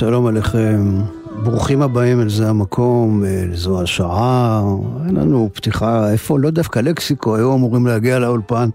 שלום 0.00 0.26
עליכם. 0.26 1.00
ברוכים 1.42 1.82
הבאים 1.82 2.20
אל 2.20 2.28
זה 2.28 2.48
המקום, 2.48 3.24
אל 3.24 3.56
זו 3.56 3.82
השעה. 3.82 4.62
אין 5.06 5.16
לנו 5.16 5.50
פתיחה, 5.52 6.10
איפה? 6.12 6.38
לא 6.38 6.50
דווקא 6.50 6.78
לקסיקו, 6.78 7.36
היו 7.36 7.54
אמורים 7.54 7.86
להגיע 7.86 8.18
לאולפן 8.18 8.68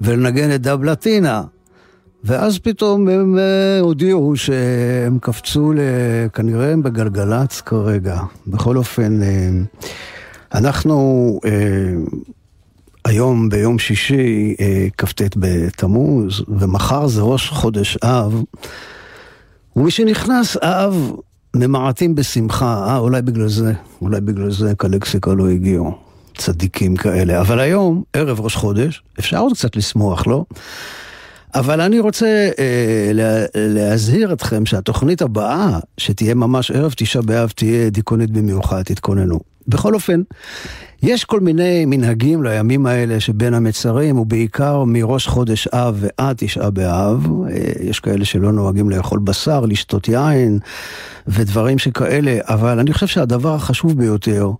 ולנגן 0.00 0.54
את 0.54 0.62
דב 0.62 0.84
לטינה. 0.84 1.42
ואז 2.24 2.58
פתאום 2.58 3.08
הם 3.08 3.38
אה, 3.38 3.80
הודיעו 3.80 4.36
שהם 4.36 5.18
קפצו, 5.20 5.72
כנראה 6.32 6.72
הם 6.72 6.82
בגלגלצ 6.82 7.60
כרגע. 7.60 8.20
בכל 8.46 8.76
אופן, 8.76 9.22
אה, 9.22 9.50
אנחנו 10.54 11.40
אה, 11.44 11.50
היום 13.04 13.48
ביום 13.48 13.78
שישי, 13.78 14.54
כ"ט 14.98 15.22
בתמוז, 15.36 16.44
ומחר 16.48 17.06
זה 17.06 17.22
ראש 17.22 17.48
חודש 17.48 17.96
אב. 17.96 18.42
ומשנכנס 19.78 20.56
אב, 20.56 21.12
ממעטים 21.56 22.14
בשמחה, 22.14 22.84
אה, 22.88 22.98
אולי 22.98 23.22
בגלל 23.22 23.48
זה, 23.48 23.72
אולי 24.02 24.20
בגלל 24.20 24.50
זה 24.50 24.72
קלקסיקה 24.76 25.32
לא 25.32 25.48
הגיעו. 25.48 25.98
צדיקים 26.36 26.96
כאלה. 26.96 27.40
אבל 27.40 27.60
היום, 27.60 28.02
ערב 28.12 28.40
ראש 28.40 28.56
חודש, 28.56 29.02
אפשר 29.18 29.38
עוד 29.38 29.52
קצת 29.52 29.76
לשמוח, 29.76 30.26
לא? 30.26 30.44
אבל 31.54 31.80
אני 31.80 31.98
רוצה 32.00 32.50
אה, 32.58 33.10
לה, 33.14 33.44
להזהיר 33.54 34.32
אתכם 34.32 34.66
שהתוכנית 34.66 35.22
הבאה, 35.22 35.78
שתהיה 35.98 36.34
ממש 36.34 36.70
ערב 36.70 36.94
תשעה 36.96 37.22
באב, 37.22 37.52
תהיה 37.56 37.90
דיכאונית 37.90 38.30
במיוחד, 38.30 38.82
תתכוננו. 38.82 39.40
בכל 39.68 39.94
אופן, 39.94 40.22
יש 41.02 41.24
כל 41.24 41.40
מיני 41.40 41.84
מנהגים 41.84 42.42
לימים 42.42 42.86
האלה 42.86 43.20
שבין 43.20 43.54
המצרים, 43.54 44.18
ובעיקר 44.18 44.84
מראש 44.84 45.26
חודש 45.26 45.68
אב 45.68 45.98
ועד 46.00 46.36
תשעה 46.38 46.70
באב. 46.70 47.26
אה, 47.50 47.56
יש 47.80 48.00
כאלה 48.00 48.24
שלא 48.24 48.52
נוהגים 48.52 48.90
לאכול 48.90 49.18
בשר, 49.18 49.60
לשתות 49.60 50.08
יין 50.08 50.58
ודברים 51.26 51.78
שכאלה, 51.78 52.38
אבל 52.42 52.78
אני 52.78 52.92
חושב 52.92 53.06
שהדבר 53.06 53.54
החשוב 53.54 53.98
ביותר 53.98 54.50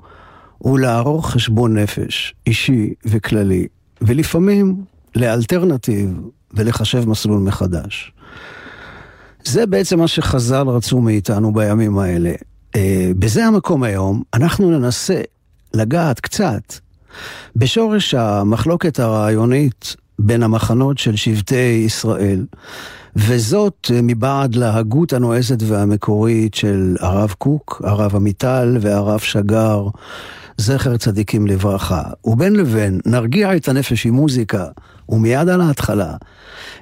הוא 0.58 0.78
לערוך 0.78 1.30
חשבון 1.30 1.78
נפש, 1.78 2.34
אישי 2.46 2.94
וכללי, 3.04 3.66
ולפעמים 4.02 4.84
לאלטרנטיב 5.16 6.20
ולחשב 6.54 7.08
מסלול 7.08 7.40
מחדש. 7.40 8.12
זה 9.44 9.66
בעצם 9.66 9.98
מה 9.98 10.08
שחז"ל 10.08 10.68
רצו 10.68 11.00
מאיתנו 11.00 11.52
בימים 11.52 11.98
האלה. 11.98 12.32
אה, 12.77 13.11
בזה 13.19 13.47
המקום 13.47 13.83
היום, 13.83 14.22
אנחנו 14.34 14.78
ננסה 14.78 15.20
לגעת 15.74 16.20
קצת 16.20 16.75
בשורש 17.56 18.15
המחלוקת 18.15 18.98
הרעיונית 19.00 19.97
בין 20.19 20.42
המחנות 20.42 20.98
של 20.98 21.16
שבטי 21.16 21.82
ישראל, 21.87 22.47
וזאת 23.16 23.91
מבעד 24.03 24.54
להגות 24.54 25.12
הנועזת 25.12 25.62
והמקורית 25.62 26.54
של 26.54 26.97
הרב 27.00 27.34
קוק, 27.38 27.82
הרב 27.84 28.16
עמיטל 28.16 28.76
והרב 28.81 29.21
שגר, 29.21 29.87
זכר 30.56 30.97
צדיקים 30.97 31.47
לברכה. 31.47 32.03
ובין 32.25 32.56
לבין 32.56 33.00
נרגיע 33.06 33.56
את 33.56 33.69
הנפש 33.69 34.06
עם 34.06 34.15
מוזיקה, 34.15 34.66
ומיד 35.09 35.48
על 35.48 35.60
ההתחלה, 35.60 36.15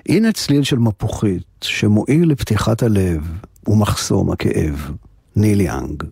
הנה 0.09 0.33
צליל 0.33 0.63
של 0.63 0.79
מפוחית 0.79 1.43
שמועיל 1.61 2.31
לפתיחת 2.31 2.83
הלב 2.83 3.21
ומחסום 3.67 4.33
הכאב. 4.33 4.91
ניל 5.36 5.62
יאנג. 5.62 6.04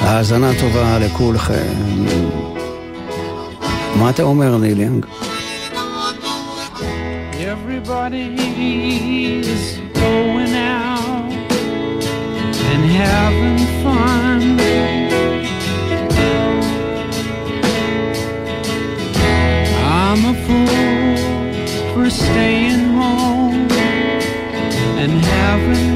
האזנה 0.00 0.50
טובה 0.60 0.98
לכולכם. 0.98 1.74
מה 3.98 4.10
אתה 4.10 4.22
אומר, 4.22 4.58
ניל 4.58 4.80
יאנג? 4.80 5.06
Everybody's 7.84 9.62
going 10.04 10.54
out 10.54 11.30
and 12.70 12.82
having 13.00 13.58
fun. 13.82 14.40
I'm 20.06 20.20
a 20.32 20.34
fool 20.44 21.16
for 21.92 22.06
staying 22.10 22.67
home 22.67 22.67
sovereign 25.59 25.88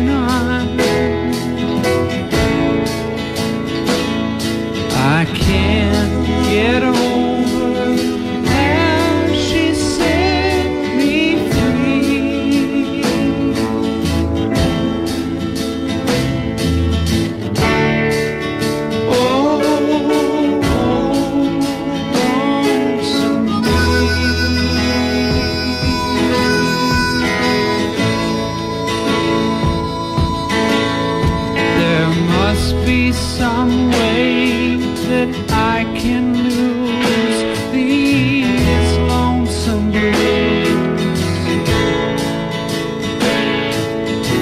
some 33.38 33.90
way 33.90 34.76
that 35.10 35.30
I 35.50 35.84
can 36.00 36.26
lose 36.44 37.40
these 37.72 38.98
lonesome 39.12 39.90
blues. 39.92 41.22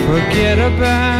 Forget 0.05 0.59
about 0.59 1.10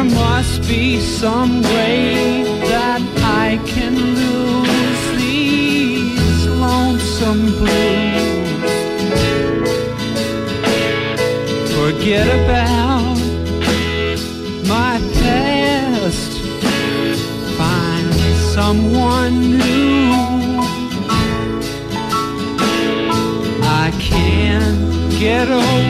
There 0.00 0.10
must 0.12 0.62
be 0.66 0.98
some 0.98 1.60
way 1.60 2.42
that 2.70 3.02
I 3.22 3.60
can 3.66 3.94
lose 3.94 5.04
these 5.20 6.46
lonesome 6.46 7.44
blues. 7.60 8.70
Forget 11.76 12.26
about 12.40 13.18
my 14.66 14.96
past. 15.20 16.32
Find 17.58 18.14
someone 18.54 19.34
new. 19.58 20.14
I 23.84 23.92
can't 24.00 25.12
get 25.20 25.50
over 25.50 25.89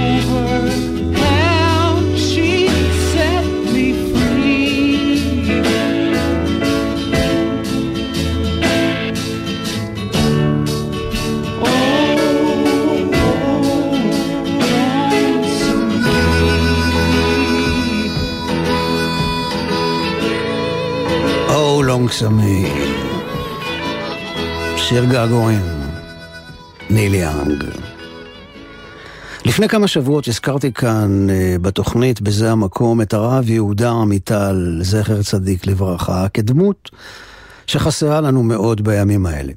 לונגסמי. 22.22 22.64
שיר 24.76 25.04
געגועים. 25.04 25.62
ניל 26.90 27.14
יאנג. 27.14 27.64
לפני 29.44 29.68
כמה 29.68 29.88
שבועות 29.88 30.28
הזכרתי 30.28 30.72
כאן 30.72 31.30
אה, 31.30 31.56
בתוכנית, 31.62 32.20
בזה 32.20 32.52
המקום, 32.52 33.00
את 33.00 33.14
הרב 33.14 33.50
יהודה 33.50 33.90
עמיטל, 33.90 34.78
זכר 34.82 35.22
צדיק 35.22 35.66
לברכה, 35.66 36.28
כדמות 36.34 36.90
שחסרה 37.66 38.20
לנו 38.20 38.42
מאוד 38.42 38.84
בימים 38.84 39.26
האלה. 39.26 39.52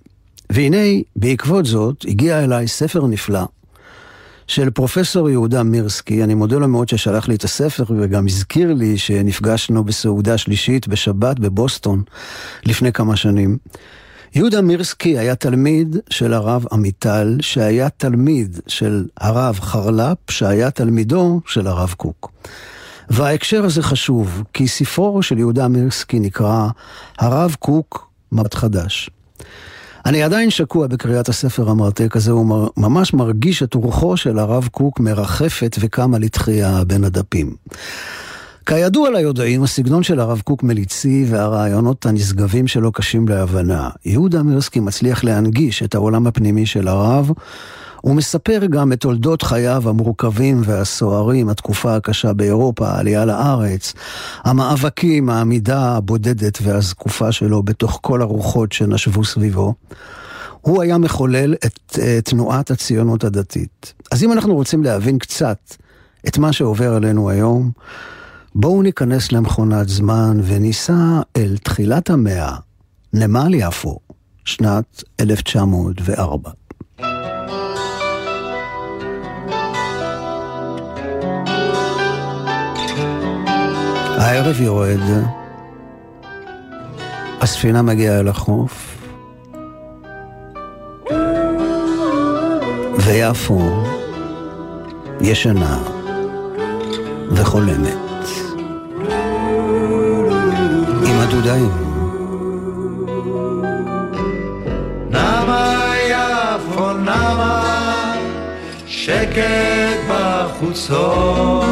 והנה, 0.49 1.01
בעקבות 1.15 1.65
זאת, 1.65 2.05
הגיע 2.07 2.43
אליי 2.43 2.67
ספר 2.67 3.07
נפלא 3.07 3.43
של 4.47 4.69
פרופסור 4.69 5.29
יהודה 5.29 5.63
מירסקי, 5.63 6.23
אני 6.23 6.33
מודה 6.33 6.57
לו 6.57 6.67
מאוד 6.67 6.89
ששלח 6.89 7.27
לי 7.27 7.35
את 7.35 7.43
הספר 7.43 7.83
וגם 7.89 8.25
הזכיר 8.27 8.73
לי 8.73 8.97
שנפגשנו 8.97 9.83
בסעודה 9.83 10.37
שלישית 10.37 10.87
בשבת 10.87 11.39
בבוסטון 11.39 12.03
לפני 12.65 12.91
כמה 12.91 13.15
שנים. 13.15 13.57
יהודה 14.35 14.61
מירסקי 14.61 15.17
היה 15.17 15.35
תלמיד 15.35 15.97
של 16.09 16.33
הרב 16.33 16.65
עמיטל, 16.71 17.37
שהיה 17.41 17.89
תלמיד 17.89 18.59
של 18.67 19.05
הרב 19.17 19.59
חרל"פ, 19.59 20.31
שהיה 20.31 20.71
תלמידו 20.71 21.41
של 21.45 21.67
הרב 21.67 21.93
קוק. 21.97 22.31
וההקשר 23.09 23.65
הזה 23.65 23.83
חשוב, 23.83 24.43
כי 24.53 24.67
ספרו 24.67 25.23
של 25.23 25.37
יהודה 25.37 25.67
מירסקי 25.67 26.19
נקרא 26.19 26.67
הרב 27.19 27.55
קוק 27.59 28.09
מבט 28.31 28.53
חדש. 28.53 29.09
אני 30.05 30.23
עדיין 30.23 30.49
שקוע 30.49 30.87
בקריאת 30.87 31.29
הספר 31.29 31.69
המרתק 31.69 32.15
הזה, 32.15 32.35
וממש 32.35 33.13
מרגיש 33.13 33.63
את 33.63 33.73
רוחו 33.73 34.17
של 34.17 34.39
הרב 34.39 34.67
קוק 34.71 34.99
מרחפת 34.99 35.75
וקמה 35.79 36.19
לתחייה 36.19 36.83
בין 36.87 37.03
הדפים. 37.03 37.55
כידוע 38.65 39.09
ליודעים, 39.09 39.63
הסגנון 39.63 40.03
של 40.03 40.19
הרב 40.19 40.41
קוק 40.43 40.63
מליצי 40.63 41.25
והרעיונות 41.29 42.05
הנשגבים 42.05 42.67
שלו 42.67 42.91
קשים 42.91 43.27
להבנה. 43.27 43.89
יהודה 44.05 44.43
מירסקי 44.43 44.79
מצליח 44.79 45.23
להנגיש 45.23 45.83
את 45.83 45.95
העולם 45.95 46.27
הפנימי 46.27 46.65
של 46.65 46.87
הרב, 46.87 47.31
ומספר 48.03 48.65
גם 48.69 48.93
את 48.93 48.99
תולדות 48.99 49.41
חייו 49.41 49.89
המורכבים 49.89 50.61
והסוערים, 50.65 51.49
התקופה 51.49 51.95
הקשה 51.95 52.33
באירופה, 52.33 52.87
העלייה 52.87 53.25
לארץ, 53.25 53.93
המאבקים, 54.43 55.29
העמידה 55.29 55.95
הבודדת 55.95 56.59
והזקופה 56.61 57.31
שלו 57.31 57.63
בתוך 57.63 57.99
כל 58.01 58.21
הרוחות 58.21 58.71
שנשבו 58.71 59.25
סביבו. 59.25 59.73
הוא 60.61 60.81
היה 60.81 60.97
מחולל 60.97 61.53
את 61.53 61.79
uh, 61.91 61.99
תנועת 62.23 62.71
הציונות 62.71 63.23
הדתית. 63.23 63.93
אז 64.11 64.23
אם 64.23 64.31
אנחנו 64.31 64.55
רוצים 64.55 64.83
להבין 64.83 65.17
קצת 65.17 65.75
את 66.27 66.37
מה 66.37 66.53
שעובר 66.53 66.93
עלינו 66.93 67.29
היום, 67.29 67.71
בואו 68.55 68.81
ניכנס 68.81 69.31
למכונת 69.31 69.89
זמן 69.89 70.37
וניסע 70.43 71.21
אל 71.37 71.57
תחילת 71.63 72.09
המאה, 72.09 72.55
נמל 73.13 73.53
יפו, 73.53 73.99
שנת 74.45 75.03
1904. 75.19 76.51
הערב 84.23 84.61
יורד, 84.61 84.99
הספינה 87.41 87.81
מגיעה 87.81 88.19
אל 88.19 88.27
החוף, 88.27 88.97
ויפו 92.97 93.83
ישנה 95.21 95.77
וחולמת. 97.31 97.97
עם 101.05 101.19
הדודאים. 101.19 101.93
שקט 109.05 109.99
בחוצות, 110.09 111.63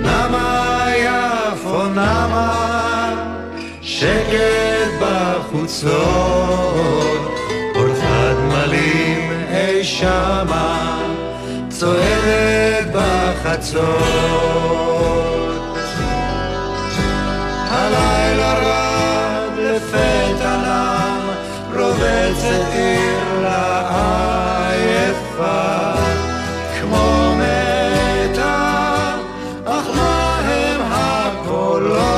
נמה 0.00 0.84
יפו 0.96 1.82
נמה, 1.82 3.14
שקט 3.82 4.90
בחוצות, 5.00 5.98
פורחת 7.74 8.36
גמלים 8.36 9.32
אי 9.50 9.84
שמה, 9.84 11.00
צועדת 11.68 12.86
בחצות. 12.92 14.97
לעייפה, 25.38 25.92
כמו 26.80 27.34
מתה, 27.36 29.16
אך 29.64 29.84
מה 29.96 30.38
הם 30.38 30.80
הקולות? 30.92 32.08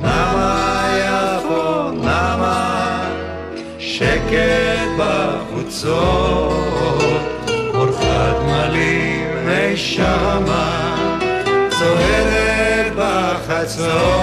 נמה 0.00 0.88
יפו, 0.98 1.90
נמה, 1.90 3.10
שקט 3.78 4.88
בחוצות, 4.98 6.00
אורחת 7.74 8.36
גמלים 8.40 9.48
אי 9.48 9.76
שמה, 9.76 10.96
צועדת 11.70 12.92
בחצות. 12.96 14.21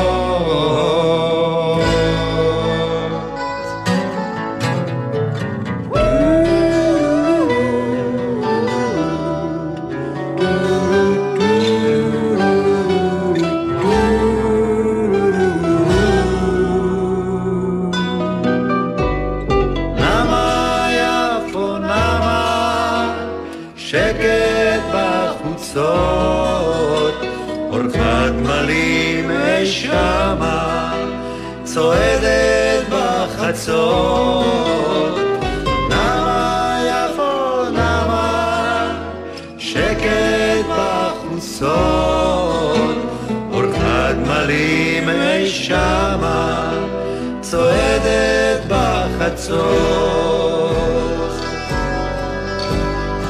בחצות. 49.49 51.31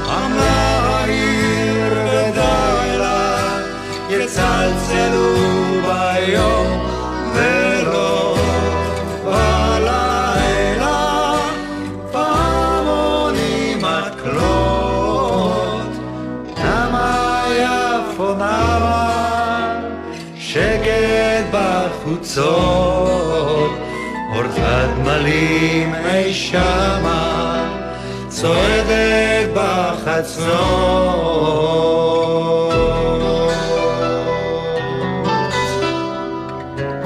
אמרה 0.06 0.80
העיר 0.86 1.94
ודי 1.94 2.98
לה, 2.98 3.60
יצלצלו 4.10 5.34
ביום 5.82 6.68
ולא 7.34 8.36
בלילה 9.26 11.02
פעמונים 12.12 13.78
מקלות. 13.78 14.62
נמה 16.58 17.44
יפו 17.50 18.34
נמה 18.34 19.80
שקט 20.38 21.46
בחוצות 21.52 22.79
אורת 24.40 24.52
הגמלים 24.58 25.96
אי 25.96 26.34
שמה 26.34 27.56
צועדת 28.28 29.50
בחצות 29.56 30.50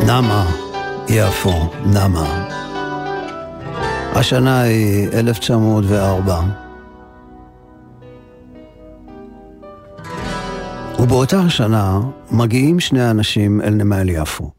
נמה, 0.07 0.51
יפו, 1.09 1.69
נמה. 1.85 2.49
השנה 4.15 4.61
היא 4.61 5.07
1904. 5.13 6.41
ובאותה 10.99 11.39
השנה 11.39 11.99
מגיעים 12.31 12.79
שני 12.79 13.11
אנשים 13.11 13.61
אל 13.61 13.73
נמל 13.73 14.09
יפו. 14.09 14.51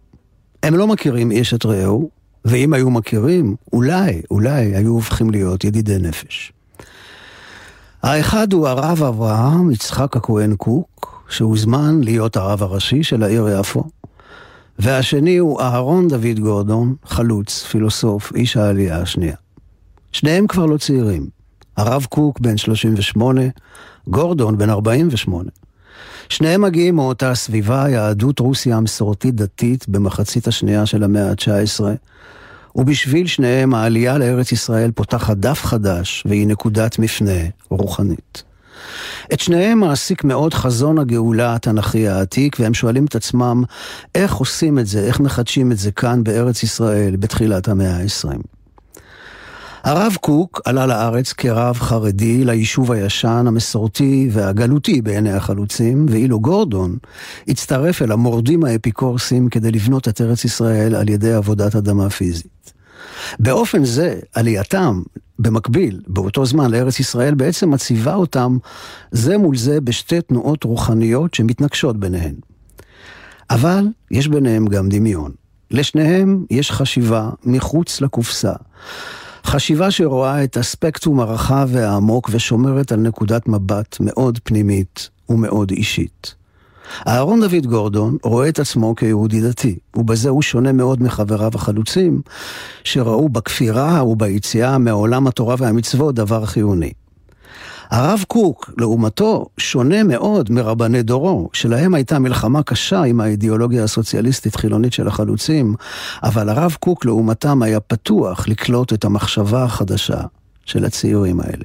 הם 0.62 0.74
לא 0.74 0.86
מכירים 0.86 1.30
איש 1.30 1.54
את 1.54 1.66
רעהו, 1.66 2.23
ואם 2.44 2.72
היו 2.72 2.90
מכירים, 2.90 3.56
אולי, 3.72 4.22
אולי 4.30 4.76
היו 4.76 4.92
הופכים 4.92 5.30
להיות 5.30 5.64
ידידי 5.64 5.98
נפש. 5.98 6.52
האחד 8.02 8.52
הוא 8.52 8.68
הרב 8.68 9.02
אברהם 9.02 9.70
יצחק 9.70 10.16
הכהן 10.16 10.56
קוק, 10.56 11.24
שהוזמן 11.28 12.00
להיות 12.00 12.36
הרב 12.36 12.62
הראשי 12.62 13.02
של 13.02 13.22
העיר 13.22 13.48
יפו, 13.60 13.84
והשני 14.78 15.36
הוא 15.36 15.60
אהרון 15.60 16.08
דוד 16.08 16.38
גורדון, 16.40 16.94
חלוץ, 17.04 17.64
פילוסוף, 17.70 18.32
איש 18.34 18.56
העלייה 18.56 19.00
השנייה. 19.00 19.36
שניהם 20.12 20.46
כבר 20.46 20.66
לא 20.66 20.76
צעירים. 20.76 21.26
הרב 21.76 22.06
קוק 22.10 22.40
בן 22.40 22.56
38, 22.56 23.42
גורדון 24.08 24.58
בן 24.58 24.70
48. 24.70 25.50
שניהם 26.28 26.62
מגיעים 26.62 26.96
מאותה 26.96 27.34
סביבה, 27.34 27.88
יהדות 27.88 28.38
רוסיה 28.38 28.76
המסורתית 28.76 29.34
דתית 29.34 29.88
במחצית 29.88 30.48
השנייה 30.48 30.86
של 30.86 31.04
המאה 31.04 31.30
ה-19, 31.30 31.84
ובשביל 32.76 33.26
שניהם 33.26 33.74
העלייה 33.74 34.18
לארץ 34.18 34.52
ישראל 34.52 34.90
פותחת 34.90 35.36
דף 35.36 35.64
חדש, 35.64 36.24
והיא 36.26 36.46
נקודת 36.46 36.98
מפנה 36.98 37.40
רוחנית. 37.70 38.42
את 39.32 39.40
שניהם 39.40 39.78
מעסיק 39.78 40.24
מאוד 40.24 40.54
חזון 40.54 40.98
הגאולה 40.98 41.54
התנ"כי 41.54 42.08
העתיק, 42.08 42.56
והם 42.60 42.74
שואלים 42.74 43.04
את 43.04 43.14
עצמם 43.14 43.62
איך 44.14 44.34
עושים 44.34 44.78
את 44.78 44.86
זה, 44.86 45.00
איך 45.00 45.20
מחדשים 45.20 45.72
את 45.72 45.78
זה 45.78 45.92
כאן 45.92 46.24
בארץ 46.24 46.62
ישראל 46.62 47.16
בתחילת 47.16 47.68
המאה 47.68 47.96
ה-20. 47.96 48.53
הרב 49.84 50.16
קוק 50.20 50.60
עלה 50.64 50.86
לארץ 50.86 51.32
כרב 51.32 51.76
חרדי 51.76 52.44
ליישוב 52.44 52.92
הישן, 52.92 53.44
המסורתי 53.48 54.28
והגלותי 54.32 55.02
בעיני 55.02 55.32
החלוצים, 55.32 56.06
ואילו 56.08 56.40
גורדון 56.40 56.96
הצטרף 57.48 58.02
אל 58.02 58.12
המורדים 58.12 58.64
האפיקורסים 58.64 59.48
כדי 59.48 59.70
לבנות 59.70 60.08
את 60.08 60.20
ארץ 60.20 60.44
ישראל 60.44 60.94
על 60.94 61.08
ידי 61.08 61.32
עבודת 61.32 61.74
אדמה 61.76 62.10
פיזית. 62.10 62.72
באופן 63.38 63.84
זה, 63.84 64.20
עלייתם, 64.34 65.02
במקביל, 65.38 66.00
באותו 66.06 66.46
זמן 66.46 66.70
לארץ 66.70 67.00
ישראל, 67.00 67.34
בעצם 67.34 67.70
מציבה 67.70 68.14
אותם 68.14 68.58
זה 69.10 69.38
מול 69.38 69.56
זה 69.56 69.80
בשתי 69.80 70.20
תנועות 70.20 70.64
רוחניות 70.64 71.34
שמתנגשות 71.34 72.00
ביניהן. 72.00 72.34
אבל 73.50 73.84
יש 74.10 74.28
ביניהם 74.28 74.66
גם 74.66 74.88
דמיון. 74.88 75.32
לשניהם 75.70 76.44
יש 76.50 76.70
חשיבה 76.70 77.30
מחוץ 77.44 78.00
לקופסה. 78.00 78.52
חשיבה 79.44 79.90
שרואה 79.90 80.44
את 80.44 80.56
הספקטרום 80.56 81.20
הרחב 81.20 81.68
והעמוק 81.72 82.30
ושומרת 82.32 82.92
על 82.92 83.00
נקודת 83.00 83.48
מבט 83.48 83.96
מאוד 84.00 84.38
פנימית 84.44 85.08
ומאוד 85.28 85.70
אישית. 85.70 86.34
אהרון 87.08 87.40
דוד 87.40 87.66
גורדון 87.66 88.16
רואה 88.22 88.48
את 88.48 88.58
עצמו 88.58 88.96
כיהודי 88.96 89.40
דתי, 89.40 89.76
ובזה 89.96 90.28
הוא 90.28 90.42
שונה 90.42 90.72
מאוד 90.72 91.02
מחבריו 91.02 91.50
החלוצים, 91.54 92.22
שראו 92.84 93.28
בכפירה 93.28 94.04
וביציאה 94.04 94.78
מעולם 94.78 95.26
התורה 95.26 95.54
והמצוות 95.58 96.14
דבר 96.14 96.46
חיוני. 96.46 96.92
הרב 97.90 98.24
קוק, 98.28 98.70
לעומתו, 98.78 99.46
שונה 99.58 100.02
מאוד 100.02 100.52
מרבני 100.52 101.02
דורו, 101.02 101.48
שלהם 101.52 101.94
הייתה 101.94 102.18
מלחמה 102.18 102.62
קשה 102.62 103.02
עם 103.02 103.20
האידיאולוגיה 103.20 103.84
הסוציאליסטית 103.84 104.56
חילונית 104.56 104.92
של 104.92 105.08
החלוצים, 105.08 105.74
אבל 106.22 106.48
הרב 106.48 106.76
קוק 106.80 107.04
לעומתם 107.04 107.62
היה 107.62 107.80
פתוח 107.80 108.48
לקלוט 108.48 108.92
את 108.92 109.04
המחשבה 109.04 109.64
החדשה 109.64 110.20
של 110.64 110.84
הצעירים 110.84 111.40
האלה. 111.40 111.64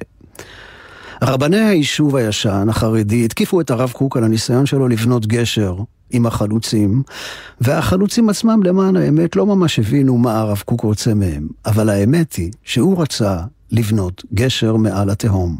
רבני 1.22 1.60
היישוב 1.60 2.16
הישן, 2.16 2.66
החרדי, 2.68 3.24
התקיפו 3.24 3.60
את 3.60 3.70
הרב 3.70 3.92
קוק 3.92 4.16
על 4.16 4.24
הניסיון 4.24 4.66
שלו 4.66 4.88
לבנות 4.88 5.26
גשר 5.26 5.76
עם 6.10 6.26
החלוצים, 6.26 7.02
והחלוצים 7.60 8.28
עצמם, 8.28 8.62
למען 8.62 8.96
האמת, 8.96 9.36
לא 9.36 9.46
ממש 9.46 9.78
הבינו 9.78 10.18
מה 10.18 10.40
הרב 10.40 10.62
קוק 10.64 10.80
רוצה 10.80 11.14
מהם. 11.14 11.48
אבל 11.66 11.88
האמת 11.88 12.32
היא 12.32 12.50
שהוא 12.64 13.02
רצה 13.02 13.36
לבנות 13.70 14.22
גשר 14.34 14.76
מעל 14.76 15.10
התהום. 15.10 15.56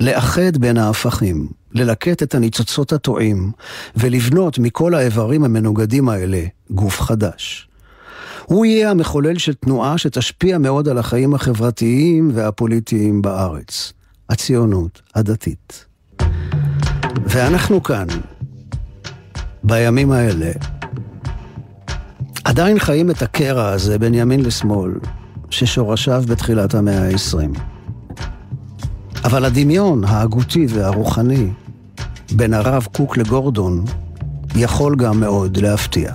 לאחד 0.00 0.56
בין 0.56 0.76
ההפכים, 0.76 1.48
ללקט 1.72 2.22
את 2.22 2.34
הניצוצות 2.34 2.92
הטועים, 2.92 3.52
ולבנות 3.96 4.58
מכל 4.58 4.94
האיברים 4.94 5.44
המנוגדים 5.44 6.08
האלה 6.08 6.42
גוף 6.70 7.00
חדש. 7.00 7.68
הוא 8.44 8.66
יהיה 8.66 8.90
המחולל 8.90 9.38
של 9.38 9.54
תנועה 9.54 9.98
שתשפיע 9.98 10.58
מאוד 10.58 10.88
על 10.88 10.98
החיים 10.98 11.34
החברתיים 11.34 12.30
והפוליטיים 12.34 13.22
בארץ. 13.22 13.92
הציונות 14.30 15.02
הדתית. 15.14 15.86
ואנחנו 17.26 17.82
כאן, 17.82 18.06
בימים 19.62 20.12
האלה, 20.12 20.50
עדיין 22.44 22.78
חיים 22.78 23.10
את 23.10 23.22
הקרע 23.22 23.68
הזה 23.68 23.98
בין 23.98 24.14
ימין 24.14 24.40
לשמאל, 24.40 24.92
ששורשיו 25.50 26.24
בתחילת 26.28 26.74
המאה 26.74 27.08
ה-20. 27.08 27.58
אבל 29.24 29.44
הדמיון 29.44 30.04
ההגותי 30.04 30.66
והרוחני 30.68 31.50
בין 32.32 32.54
הרב 32.54 32.86
קוק 32.92 33.16
לגורדון 33.16 33.84
יכול 34.56 34.96
גם 34.96 35.20
מאוד 35.20 35.56
להפתיע. 35.56 36.12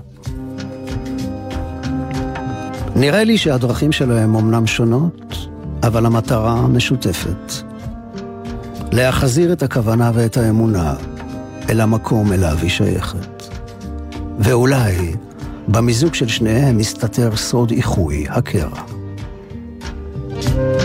נראה 2.96 3.24
לי 3.24 3.38
שהדרכים 3.38 3.92
שלהם 3.92 4.36
אומנם 4.36 4.68
שונות, 4.68 5.36
אבל 5.84 6.06
המטרה 6.06 6.68
משותפת. 6.68 7.54
להחזיר 8.92 9.54
את 9.54 9.64
הכוונה 9.64 10.12
ואת 10.14 10.38
האמונה 10.38 10.96
אל 11.70 11.82
המקום 11.82 12.34
אליו 12.34 12.58
היא 12.62 12.70
שייכת. 12.70 13.44
ואולי 14.40 15.16
במיזוג 15.68 16.14
של 16.14 16.28
שניהם 16.28 16.78
מסתתר 16.78 17.36
סוד 17.36 17.72
איחוי 17.72 18.26
הקרע. 18.30 18.93
ואם 20.56 20.83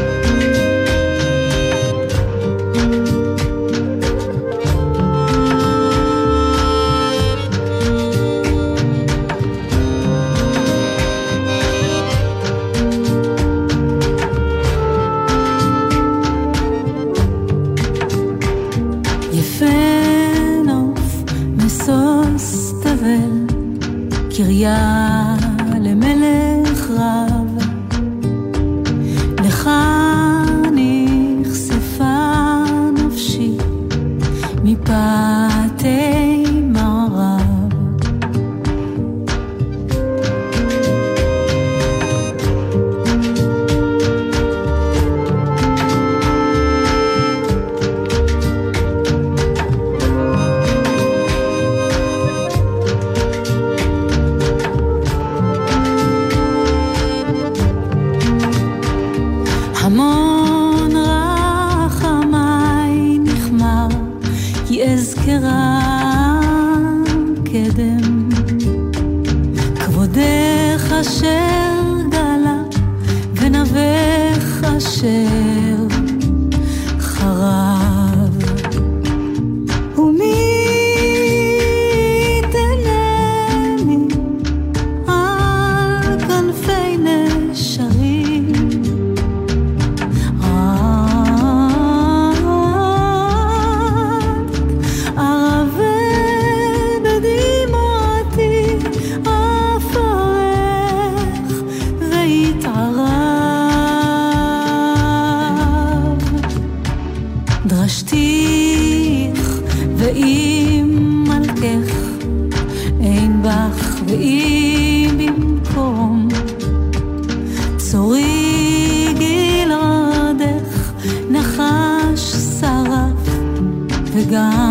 וגם 124.28 124.67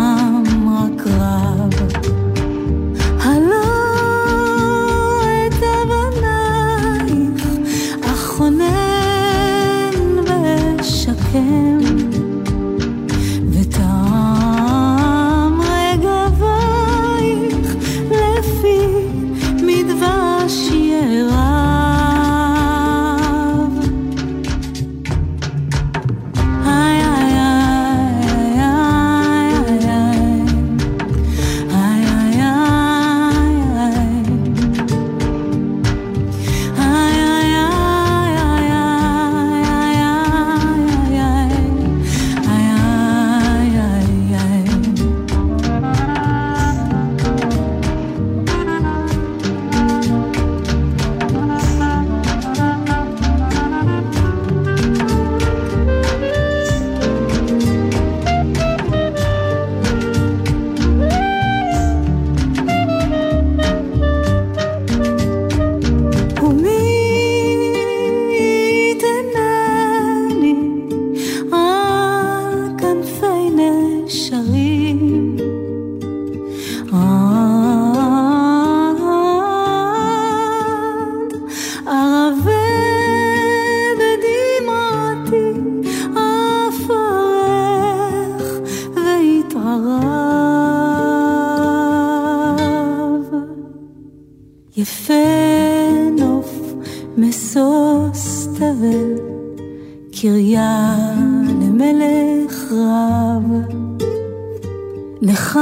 לך 105.28 105.58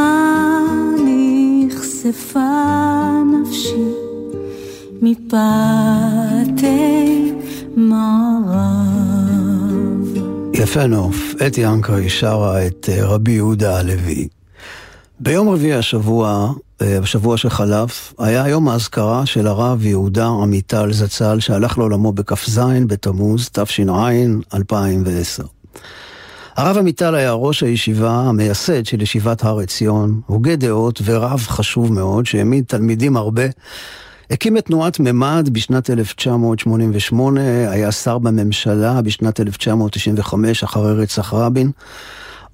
נכספה 1.66 2.40
נפשי 3.33 3.92
מפאתי 5.02 6.52
מערב. 7.76 8.66
יפה 10.55 10.87
נוף, 10.87 11.35
אתי 11.46 11.66
אנקרי 11.66 12.09
שרה 12.09 12.66
את 12.66 12.88
אה, 12.92 13.07
רבי 13.07 13.33
יהודה 13.33 13.79
הלוי. 13.79 14.29
ביום 15.20 15.48
רביעי 15.48 15.74
השבוע, 15.74 16.52
אה, 16.83 17.00
בשבוע 17.00 17.37
שחלף, 17.37 18.14
היה 18.18 18.48
יום 18.48 18.68
האזכרה 18.68 19.26
של 19.26 19.46
הרב 19.46 19.87
יהודה 19.87 20.26
עמיטל 20.26 20.92
זצ"ל, 20.92 21.40
שהלך 21.40 21.79
לעולמו 21.79 22.12
בכ"ז 22.12 22.61
בתמוז 22.87 23.48
תש"ע 23.52 24.11
2010. 24.55 25.44
הרב 26.57 26.79
עמיטל 26.79 27.14
היה 27.14 27.33
ראש 27.33 27.62
הישיבה, 27.62 28.11
המייסד 28.11 28.87
של 28.87 29.03
ישיבת 29.03 29.45
הר 29.45 29.59
עציון, 29.59 30.21
הוגה 30.27 30.57
דעות 30.57 31.01
ורב 31.05 31.40
חשוב 31.40 31.92
מאוד, 31.92 32.27
שהעמיד 32.27 32.64
תלמידים 32.64 33.16
הרבה. 33.16 33.42
הקים 34.31 34.57
את 34.57 34.64
תנועת 34.66 35.01
ממד 35.01 35.49
בשנת 35.53 35.90
1988, 35.90 37.40
היה 37.71 37.92
שר 37.92 38.19
בממשלה 38.19 39.03
בשנת 39.03 39.40
1995 39.40 40.64
אחרי 40.64 40.92
רצח 40.92 41.35
רבין. 41.35 41.71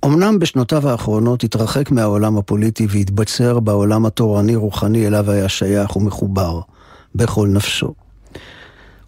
אמנם 0.05 0.39
בשנותיו 0.39 0.89
האחרונות 0.89 1.45
התרחק 1.45 1.91
מהעולם 1.91 2.39
הפוליטי 2.39 2.87
והתבצר 2.91 3.61
בעולם 3.61 4.07
התורני-רוחני 4.07 5.07
אליו 5.07 5.31
היה 5.31 5.49
שייך 5.49 5.97
ומחובר 5.97 6.61
בכל 7.15 7.49
נפשו. 7.49 7.95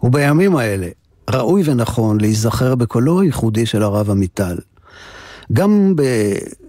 ובימים 0.03 0.55
האלה 0.55 0.87
ראוי 1.29 1.61
ונכון 1.65 2.21
להיזכר 2.21 2.75
בקולו 2.75 3.21
הייחודי 3.21 3.65
של 3.65 3.83
הרב 3.83 4.11
עמיטל. 4.11 4.55
גם 5.53 5.95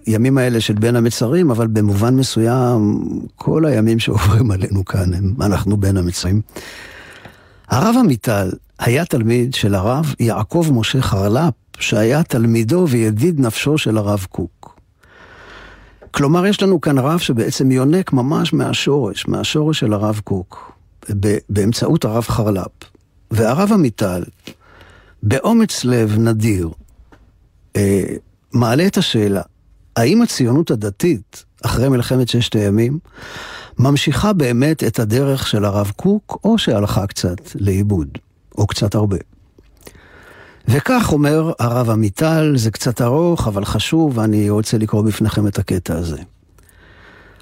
בימים 0.06 0.38
האלה 0.38 0.60
של 0.60 0.74
בין 0.74 0.96
המצרים, 0.96 1.50
אבל 1.50 1.66
במובן 1.66 2.16
מסוים, 2.16 3.00
כל 3.36 3.64
הימים 3.64 3.98
שעוברים 3.98 4.50
עלינו 4.50 4.84
כאן, 4.84 5.14
הם, 5.14 5.34
אנחנו 5.40 5.76
בין 5.76 5.96
המצרים. 5.96 6.40
הרב 7.68 7.94
עמיטל 7.98 8.50
היה 8.78 9.04
תלמיד 9.04 9.54
של 9.54 9.74
הרב 9.74 10.14
יעקב 10.20 10.68
משה 10.72 11.02
חרל"פ, 11.02 11.54
שהיה 11.78 12.22
תלמידו 12.22 12.86
וידיד 12.88 13.40
נפשו 13.40 13.78
של 13.78 13.98
הרב 13.98 14.26
קוק. 14.30 14.80
כלומר, 16.10 16.46
יש 16.46 16.62
לנו 16.62 16.80
כאן 16.80 16.98
רב 16.98 17.18
שבעצם 17.18 17.70
יונק 17.70 18.12
ממש 18.12 18.52
מהשורש, 18.52 19.28
מהשורש 19.28 19.80
של 19.80 19.92
הרב 19.92 20.20
קוק, 20.24 20.72
באמצעות 21.48 22.04
הרב 22.04 22.24
חרל"פ. 22.24 22.96
והרב 23.30 23.72
עמיטל, 23.72 24.22
באומץ 25.22 25.84
לב 25.84 26.18
נדיר, 26.18 26.70
אה, 27.76 28.04
מעלה 28.56 28.86
את 28.86 28.96
השאלה, 28.96 29.42
האם 29.96 30.22
הציונות 30.22 30.70
הדתית, 30.70 31.44
אחרי 31.64 31.88
מלחמת 31.88 32.28
ששת 32.28 32.54
הימים, 32.54 32.98
ממשיכה 33.78 34.32
באמת 34.32 34.84
את 34.84 34.98
הדרך 34.98 35.46
של 35.46 35.64
הרב 35.64 35.92
קוק, 35.96 36.38
או 36.44 36.58
שהלכה 36.58 37.06
קצת 37.06 37.36
לאיבוד, 37.54 38.08
או 38.58 38.66
קצת 38.66 38.94
הרבה. 38.94 39.16
וכך 40.68 41.12
אומר 41.12 41.52
הרב 41.58 41.90
עמיטל, 41.90 42.52
זה 42.56 42.70
קצת 42.70 43.02
ארוך, 43.02 43.48
אבל 43.48 43.64
חשוב, 43.64 44.18
ואני 44.18 44.50
רוצה 44.50 44.78
לקרוא 44.78 45.02
בפניכם 45.02 45.46
את 45.46 45.58
הקטע 45.58 45.94
הזה. 45.94 46.18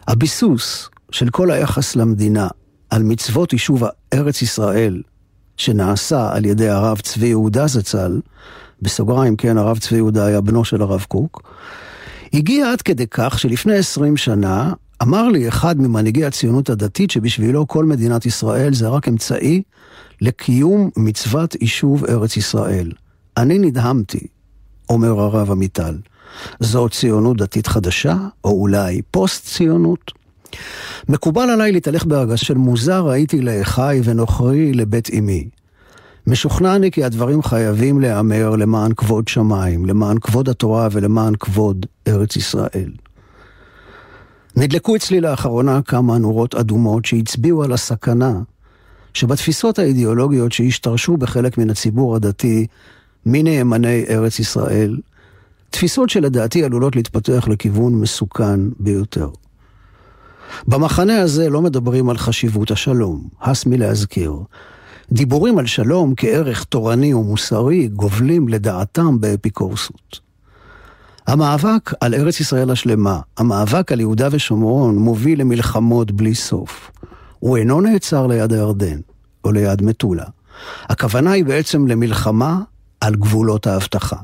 הביסוס 0.08 0.88
של 1.10 1.30
כל 1.30 1.50
היחס 1.50 1.96
למדינה 1.96 2.48
על 2.90 3.02
מצוות 3.02 3.52
יישוב 3.52 3.82
ארץ 4.14 4.42
ישראל, 4.42 5.02
שנעשה 5.56 6.32
על 6.32 6.44
ידי 6.44 6.68
הרב 6.68 7.00
צבי 7.00 7.26
יהודה 7.26 7.66
זצ"ל, 7.66 8.20
בסוגריים, 8.84 9.36
כן, 9.36 9.58
הרב 9.58 9.78
צבי 9.78 9.96
יהודה 9.96 10.26
היה 10.26 10.40
בנו 10.40 10.64
של 10.64 10.82
הרב 10.82 11.04
קוק, 11.08 11.42
הגיע 12.32 12.72
עד 12.72 12.82
כדי 12.82 13.06
כך 13.10 13.38
שלפני 13.38 13.76
עשרים 13.76 14.16
שנה 14.16 14.72
אמר 15.02 15.28
לי 15.28 15.48
אחד 15.48 15.80
ממנהיגי 15.80 16.24
הציונות 16.24 16.70
הדתית 16.70 17.10
שבשבילו 17.10 17.68
כל 17.68 17.84
מדינת 17.84 18.26
ישראל 18.26 18.74
זה 18.74 18.88
רק 18.88 19.08
אמצעי 19.08 19.62
לקיום 20.20 20.90
מצוות 20.96 21.56
יישוב 21.60 22.04
ארץ 22.04 22.36
ישראל. 22.36 22.92
אני 23.36 23.58
נדהמתי, 23.58 24.26
אומר 24.88 25.20
הרב 25.20 25.50
עמיטל. 25.50 25.98
זו 26.60 26.88
ציונות 26.88 27.36
דתית 27.36 27.66
חדשה, 27.66 28.16
או 28.44 28.50
אולי 28.50 29.02
פוסט-ציונות? 29.10 30.12
מקובל 31.08 31.50
עליי 31.50 31.72
להתהלך 31.72 32.04
בהרגשה 32.04 32.44
של 32.44 32.54
מוזר 32.54 33.08
הייתי 33.08 33.40
לאחי 33.40 34.00
ונוכרי 34.04 34.72
לבית 34.72 35.10
אמי. 35.18 35.48
משוכנע 36.26 36.76
אני 36.76 36.90
כי 36.90 37.04
הדברים 37.04 37.42
חייבים 37.42 38.00
להיאמר 38.00 38.50
למען 38.50 38.92
כבוד 38.96 39.28
שמיים, 39.28 39.86
למען 39.86 40.18
כבוד 40.18 40.48
התורה 40.48 40.88
ולמען 40.92 41.34
כבוד 41.40 41.86
ארץ 42.08 42.36
ישראל. 42.36 42.90
נדלקו 44.56 44.96
אצלי 44.96 45.20
לאחרונה 45.20 45.82
כמה 45.82 46.18
נורות 46.18 46.54
אדומות 46.54 47.04
שהצביעו 47.04 47.62
על 47.62 47.72
הסכנה 47.72 48.40
שבתפיסות 49.14 49.78
האידיאולוגיות 49.78 50.52
שהשתרשו 50.52 51.16
בחלק 51.16 51.58
מן 51.58 51.70
הציבור 51.70 52.16
הדתי 52.16 52.66
מנאמני 53.26 54.04
ארץ 54.08 54.38
ישראל, 54.38 54.98
תפיסות 55.70 56.10
שלדעתי 56.10 56.64
עלולות 56.64 56.96
להתפתח 56.96 57.48
לכיוון 57.48 57.94
מסוכן 57.94 58.60
ביותר. 58.78 59.30
במחנה 60.68 61.20
הזה 61.20 61.50
לא 61.50 61.62
מדברים 61.62 62.08
על 62.08 62.18
חשיבות 62.18 62.70
השלום, 62.70 63.28
הס 63.42 63.66
מלהזכיר. 63.66 64.32
דיבורים 65.12 65.58
על 65.58 65.66
שלום 65.66 66.14
כערך 66.16 66.64
תורני 66.64 67.14
ומוסרי 67.14 67.88
גובלים 67.88 68.48
לדעתם 68.48 69.20
באפיקורסות. 69.20 70.20
המאבק 71.26 71.92
על 72.00 72.14
ארץ 72.14 72.40
ישראל 72.40 72.70
השלמה, 72.70 73.20
המאבק 73.36 73.92
על 73.92 74.00
יהודה 74.00 74.28
ושומרון, 74.30 74.98
מוביל 74.98 75.40
למלחמות 75.40 76.12
בלי 76.12 76.34
סוף. 76.34 76.90
הוא 77.38 77.56
אינו 77.56 77.80
נעצר 77.80 78.26
ליד 78.26 78.52
הירדן 78.52 79.00
או 79.44 79.52
ליד 79.52 79.82
מטולה. 79.82 80.24
הכוונה 80.88 81.32
היא 81.32 81.44
בעצם 81.44 81.86
למלחמה 81.86 82.60
על 83.00 83.14
גבולות 83.14 83.66
ההבטחה. 83.66 84.16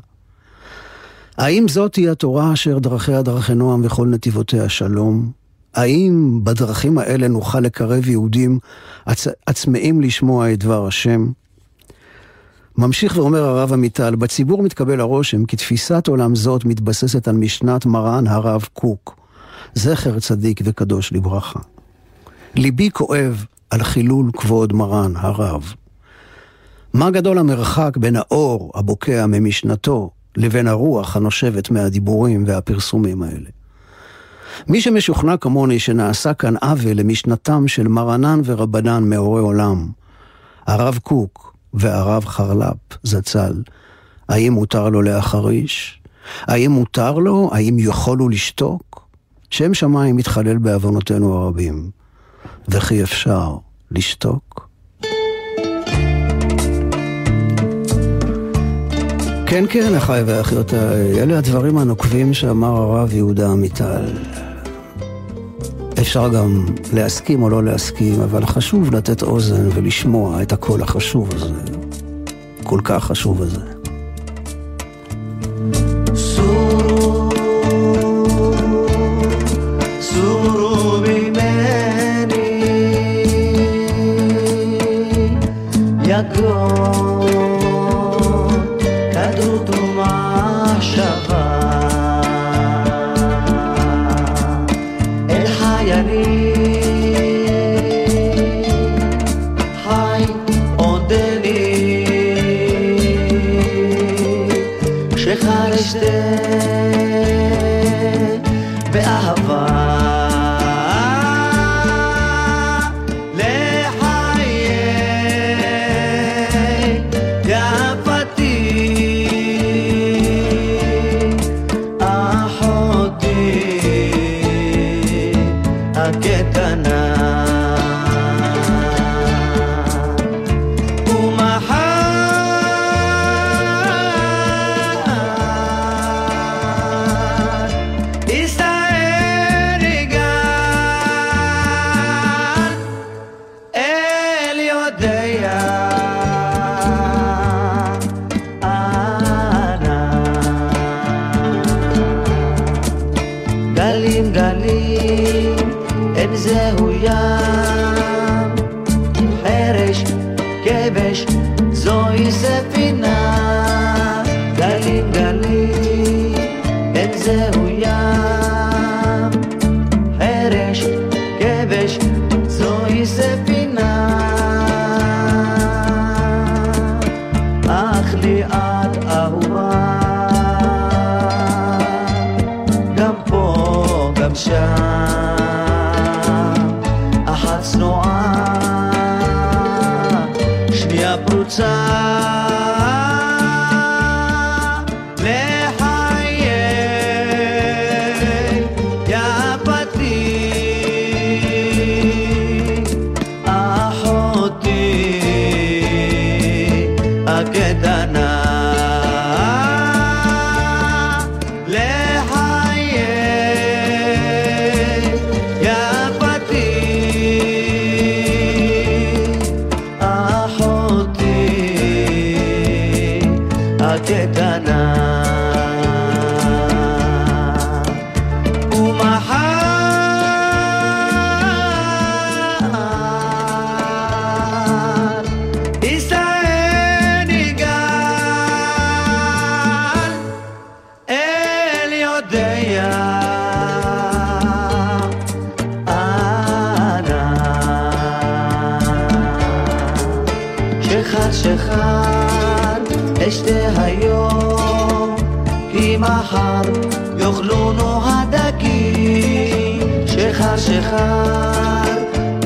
האם 1.39 1.69
זאת 1.69 1.95
היא 1.95 2.11
התורה 2.11 2.53
אשר 2.53 2.79
דרכיה 2.79 3.23
דרכי 3.23 3.55
נועם 3.55 3.85
וכל 3.85 4.07
נתיבותיה 4.07 4.69
שלום? 4.69 5.40
האם 5.75 6.41
בדרכים 6.45 6.99
האלה 6.99 7.29
נוכל 7.29 7.61
לקרב 7.61 8.09
יהודים 8.09 8.59
עצ... 9.07 9.27
עצמאים 9.47 10.01
לשמוע 10.01 10.53
את 10.53 10.59
דבר 10.59 10.87
השם? 10.87 11.27
ממשיך 12.79 13.17
ואומר 13.17 13.45
הרב 13.45 13.73
עמיטל, 13.73 14.15
בציבור 14.15 14.63
מתקבל 14.63 15.01
הרושם 15.01 15.45
כי 15.45 15.57
תפיסת 15.57 16.07
עולם 16.07 16.35
זאת 16.35 16.65
מתבססת 16.65 17.29
על 17.29 17.37
משנת 17.37 17.87
מרן 17.87 18.27
הרב 18.27 18.65
קוק, 18.73 19.17
זכר 19.75 20.21
צדיק 20.21 20.61
וקדוש 20.65 21.13
לברכה. 21.13 21.61
ליבי 22.55 22.91
כואב 22.91 23.45
על 23.71 23.83
חילול 23.83 24.31
כבוד 24.37 24.73
מרן 24.73 25.13
הרב. 25.17 25.75
מה 26.95 27.11
גדול 27.11 27.39
המרחק 27.39 27.97
בין 27.97 28.17
האור 28.17 28.73
הבוקע 28.75 29.27
ממשנתו 29.27 30.11
לבין 30.37 30.67
הרוח 30.67 31.17
הנושבת 31.17 31.71
מהדיבורים 31.71 32.45
והפרסומים 32.47 33.23
האלה. 33.23 33.60
מי 34.69 34.81
שמשוכנע 34.81 35.37
כמוני 35.37 35.79
שנעשה 35.79 36.35
כאן 36.35 36.55
עוול 36.57 36.93
למשנתם 36.93 37.69
של 37.69 37.89
מרנן 37.89 38.41
ורבנן 38.45 39.05
מאורי 39.11 39.43
עולם, 39.43 39.89
הרב 40.67 40.99
קוק 41.03 41.55
והרב 41.75 42.25
חרל"פ 42.25 42.99
זצ"ל, 43.03 43.63
האם 44.29 44.53
מותר 44.53 44.89
לו 44.89 45.03
להחריש? 45.03 46.01
האם 46.43 46.71
מותר 46.71 47.19
לו? 47.19 47.51
האם 47.53 47.77
יכול 47.79 48.19
הוא 48.19 48.31
לשתוק? 48.31 49.09
שם 49.51 49.75
שמיים 49.75 50.17
מתחלל 50.17 50.59
בעוונותינו 50.59 51.35
הרבים, 51.35 51.91
וכי 52.69 53.03
אפשר 53.03 53.57
לשתוק? 53.91 54.69
כן, 59.47 59.65
כן, 59.71 59.95
אחיי 59.95 60.23
ואחיותיי, 60.23 61.23
אלה 61.23 61.39
הדברים 61.39 61.79
הנוקבים 61.79 62.35
שאמר 62.35 62.77
הרב 62.77 63.15
יהודה 63.15 63.51
עמיטל. 63.51 64.05
אפשר 66.01 66.29
גם 66.29 66.67
להסכים 66.93 67.43
או 67.43 67.51
לא 67.51 67.65
להסכים, 67.65 68.21
אבל 68.21 68.47
חשוב 68.47 68.95
לתת 68.95 69.23
אוזן 69.23 69.69
ולשמוע 69.75 70.43
את 70.43 70.53
הקול 70.53 70.83
החשוב 70.83 71.29
הזה, 71.35 71.55
כל 72.65 72.81
כך 72.85 73.05
חשוב 73.05 73.43
הזה. 73.43 73.80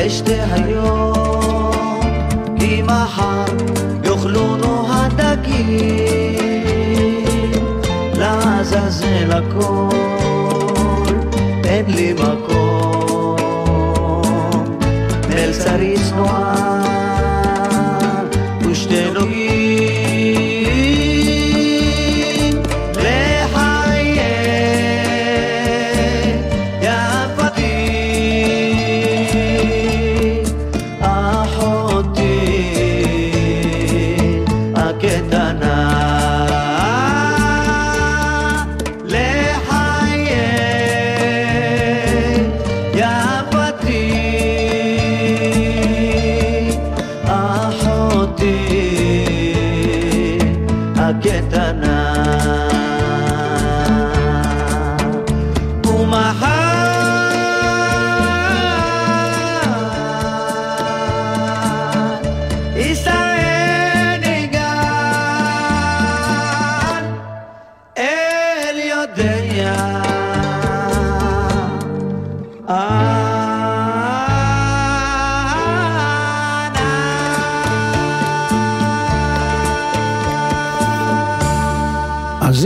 אשתה 0.07 0.45
היום, 0.51 2.01
כי 2.59 2.83
מחר 2.83 3.45
יאכלונו 4.05 4.87
הדגים, 4.91 6.35
לעזאזל 8.19 9.33
הכל. 9.33 9.94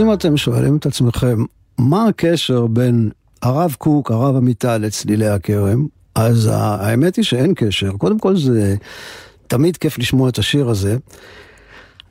אם 0.09 0.13
אתם 0.13 0.37
שואלים 0.37 0.77
את 0.77 0.85
עצמכם, 0.85 1.43
מה 1.77 2.07
הקשר 2.07 2.67
בין 2.67 3.09
הרב 3.41 3.75
קוק, 3.77 4.11
הרב 4.11 4.35
עמיטל 4.35 4.77
לצלילי 4.77 5.27
הכרם? 5.27 5.87
אז 6.15 6.49
האמת 6.53 7.15
היא 7.15 7.25
שאין 7.25 7.53
קשר. 7.55 7.91
קודם 7.91 8.19
כל 8.19 8.37
זה 8.37 8.75
תמיד 9.47 9.77
כיף 9.77 9.97
לשמוע 9.97 10.29
את 10.29 10.37
השיר 10.37 10.69
הזה. 10.69 10.97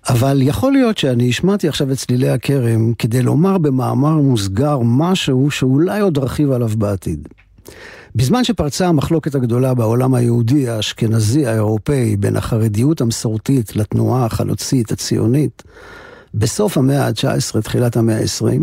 אבל 0.09 0.39
יכול 0.43 0.73
להיות 0.73 0.99
שאני 0.99 1.29
השמעתי 1.29 1.69
עכשיו 1.69 1.93
את 1.93 1.97
צלילי 1.97 2.29
הכרם 2.29 2.93
כדי 2.95 3.23
לומר 3.23 3.59
במאמר 3.59 4.17
מוסגר 4.17 4.79
משהו 4.83 5.51
שאולי 5.51 6.01
עוד 6.01 6.19
ארחיב 6.19 6.53
עליו 6.53 6.69
בעתיד. 6.69 7.29
בזמן 8.15 8.45
שפרצה 8.45 8.89
המחלוקת 8.89 9.35
הגדולה 9.35 9.75
בעולם 9.75 10.15
היהודי, 10.15 10.69
האשכנזי, 10.69 11.47
האירופאי, 11.47 12.17
בין 12.17 12.37
החרדיות 12.37 13.01
המסורתית 13.01 13.77
לתנועה 13.77 14.25
החלוצית, 14.25 14.93
הציונית, 14.93 15.63
בסוף 16.35 16.79
המאה 16.79 17.07
ה-19, 17.07 17.61
תחילת 17.61 17.97
המאה 17.97 18.19
ה-20, 18.19 18.61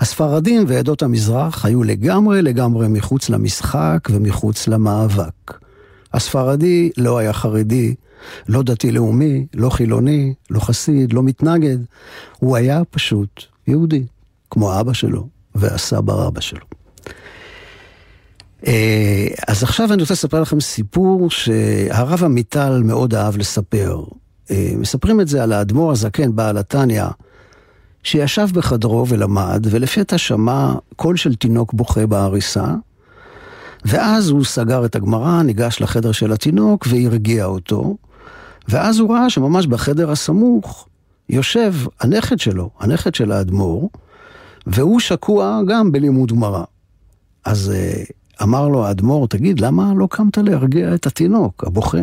הספרדים 0.00 0.64
ועדות 0.68 1.02
המזרח 1.02 1.64
היו 1.64 1.82
לגמרי 1.82 2.42
לגמרי 2.42 2.88
מחוץ 2.88 3.28
למשחק 3.28 4.08
ומחוץ 4.10 4.68
למאבק. 4.68 5.58
הספרדי 6.12 6.90
לא 6.96 7.18
היה 7.18 7.32
חרדי, 7.32 7.94
לא 8.48 8.62
דתי-לאומי, 8.62 9.46
לא 9.54 9.70
חילוני, 9.70 10.34
לא 10.50 10.60
חסיד, 10.60 11.12
לא 11.12 11.22
מתנגד. 11.22 11.78
הוא 12.38 12.56
היה 12.56 12.82
פשוט 12.90 13.42
יהודי, 13.66 14.06
כמו 14.50 14.80
אבא 14.80 14.92
שלו 14.92 15.28
והסבא 15.54 16.12
רבא 16.12 16.40
שלו. 16.40 16.66
אה, 18.66 19.28
אז 19.48 19.62
עכשיו 19.62 19.92
אני 19.92 20.02
רוצה 20.02 20.14
לספר 20.14 20.40
לכם 20.40 20.60
סיפור 20.60 21.30
שהרב 21.30 22.24
עמיטל 22.24 22.82
מאוד 22.84 23.14
אהב 23.14 23.36
לספר. 23.36 24.04
אה, 24.50 24.72
מספרים 24.78 25.20
את 25.20 25.28
זה 25.28 25.42
על 25.42 25.52
האדמו"ר 25.52 25.92
הזקן, 25.92 26.36
בעל 26.36 26.58
התניא, 26.58 27.04
שישב 28.02 28.48
בחדרו 28.52 29.08
ולמד, 29.08 29.66
ולפתע 29.70 30.18
שמע 30.18 30.74
קול 30.96 31.16
של 31.16 31.34
תינוק 31.34 31.72
בוכה 31.72 32.06
בעריסה, 32.06 32.74
ואז 33.84 34.28
הוא 34.28 34.44
סגר 34.44 34.84
את 34.84 34.96
הגמרא, 34.96 35.42
ניגש 35.42 35.80
לחדר 35.80 36.12
של 36.12 36.32
התינוק 36.32 36.86
והרגיע 36.90 37.44
אותו, 37.44 37.96
ואז 38.68 38.98
הוא 38.98 39.14
ראה 39.14 39.30
שממש 39.30 39.66
בחדר 39.66 40.10
הסמוך 40.10 40.88
יושב 41.28 41.74
הנכד 42.00 42.38
שלו, 42.38 42.70
הנכד 42.80 43.14
של 43.14 43.32
האדמו"ר, 43.32 43.90
והוא 44.66 45.00
שקוע 45.00 45.60
גם 45.66 45.92
בלימוד 45.92 46.32
גמרא. 46.32 46.64
אז 47.44 47.72
אה, 47.74 48.04
אמר 48.42 48.68
לו 48.68 48.86
האדמו"ר, 48.86 49.26
תגיד, 49.26 49.60
למה 49.60 49.92
לא 49.96 50.08
קמת 50.10 50.38
להרגיע 50.38 50.94
את 50.94 51.06
התינוק, 51.06 51.64
הבוכה? 51.66 51.98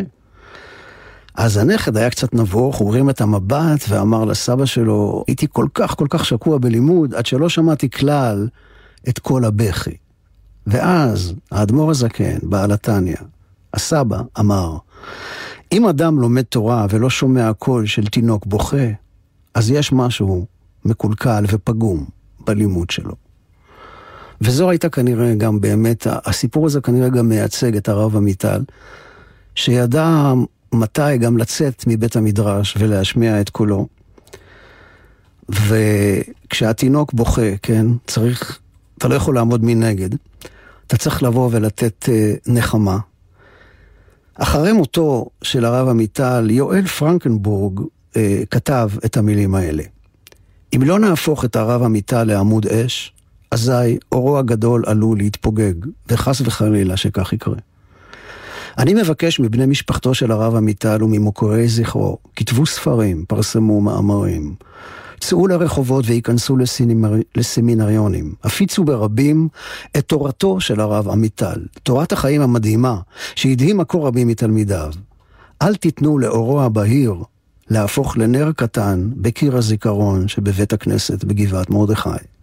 אז 1.34 1.56
הנכד 1.56 1.96
היה 1.96 2.10
קצת 2.10 2.34
נבוך, 2.34 2.76
הוא 2.76 2.90
הרים 2.90 3.10
את 3.10 3.20
המבט 3.20 3.84
ואמר 3.88 4.24
לסבא 4.24 4.64
שלו, 4.64 5.24
הייתי 5.26 5.46
כל 5.52 5.66
כך 5.74 5.96
כל 5.96 6.06
כך 6.10 6.24
שקוע 6.24 6.58
בלימוד, 6.58 7.14
עד 7.14 7.26
שלא 7.26 7.48
שמעתי 7.48 7.90
כלל 7.90 8.48
את 9.08 9.18
כל 9.18 9.44
הבכי. 9.44 9.96
ואז 10.66 11.34
האדמו"ר 11.50 11.90
הזקן, 11.90 12.38
בעל 12.42 12.72
התניא, 12.72 13.16
הסבא, 13.74 14.20
אמר, 14.40 14.76
אם 15.72 15.86
אדם 15.86 16.18
לומד 16.18 16.42
תורה 16.42 16.86
ולא 16.90 17.10
שומע 17.10 17.52
קול 17.52 17.86
של 17.86 18.06
תינוק 18.06 18.46
בוכה, 18.46 18.86
אז 19.54 19.70
יש 19.70 19.92
משהו 19.92 20.46
מקולקל 20.84 21.44
ופגום 21.48 22.04
בלימוד 22.46 22.90
שלו. 22.90 23.14
וזו 24.40 24.70
הייתה 24.70 24.88
כנראה 24.88 25.34
גם 25.34 25.60
באמת, 25.60 26.06
הסיפור 26.10 26.66
הזה 26.66 26.80
כנראה 26.80 27.08
גם 27.08 27.28
מייצג 27.28 27.76
את 27.76 27.88
הרב 27.88 28.16
עמיטל, 28.16 28.62
שידע 29.54 30.32
מתי 30.76 31.18
גם 31.18 31.38
לצאת 31.38 31.84
מבית 31.86 32.16
המדרש 32.16 32.76
ולהשמיע 32.78 33.40
את 33.40 33.50
קולו. 33.50 33.86
וכשהתינוק 35.48 37.12
בוכה, 37.12 37.56
כן, 37.62 37.86
צריך, 38.06 38.58
אתה 38.98 39.08
לא 39.08 39.14
יכול 39.14 39.34
לעמוד 39.34 39.64
מנגד, 39.64 40.10
אתה 40.86 40.96
צריך 40.96 41.22
לבוא 41.22 41.48
ולתת 41.52 42.08
uh, 42.08 42.10
נחמה. 42.46 42.98
אחרי 44.34 44.72
מותו 44.72 45.26
של 45.42 45.64
הרב 45.64 45.88
עמיטל, 45.88 46.50
יואל 46.50 46.86
פרנקנבורג 46.86 47.80
uh, 47.80 48.16
כתב 48.50 48.90
את 49.04 49.16
המילים 49.16 49.54
האלה. 49.54 49.82
אם 50.76 50.82
לא 50.82 50.98
נהפוך 50.98 51.44
את 51.44 51.56
הרב 51.56 51.82
עמיטל 51.82 52.24
לעמוד 52.24 52.66
אש, 52.66 53.12
אזי 53.50 53.98
אורו 54.12 54.38
הגדול 54.38 54.82
עלול 54.86 55.18
להתפוגג, 55.18 55.74
וחס 56.08 56.40
וחלילה 56.40 56.96
שכך 56.96 57.32
יקרה. 57.32 57.56
אני 58.78 58.94
מבקש 58.94 59.40
מבני 59.40 59.66
משפחתו 59.66 60.14
של 60.14 60.32
הרב 60.32 60.56
עמיטל 60.56 61.04
וממוכרי 61.04 61.68
זכרו, 61.68 62.18
כתבו 62.36 62.66
ספרים, 62.66 63.24
פרסמו 63.28 63.80
מאמרים. 63.80 64.54
צאו 65.20 65.46
לרחובות 65.46 66.04
וייכנסו 66.08 66.56
לסינימר... 66.56 67.14
לסמינריונים. 67.34 68.34
הפיצו 68.44 68.84
ברבים 68.84 69.48
את 69.96 70.04
תורתו 70.04 70.60
של 70.60 70.80
הרב 70.80 71.08
עמיטל, 71.08 71.60
תורת 71.82 72.12
החיים 72.12 72.40
המדהימה, 72.40 72.98
שהדהימה 73.34 73.84
כה 73.84 73.98
רבים 73.98 74.28
מתלמידיו. 74.28 74.92
אל 75.62 75.74
תיתנו 75.74 76.18
לאורו 76.18 76.62
הבהיר 76.62 77.14
להפוך 77.70 78.16
לנר 78.16 78.52
קטן 78.56 79.10
בקיר 79.16 79.56
הזיכרון 79.56 80.28
שבבית 80.28 80.72
הכנסת 80.72 81.24
בגבעת 81.24 81.70
מרדכי. 81.70 82.33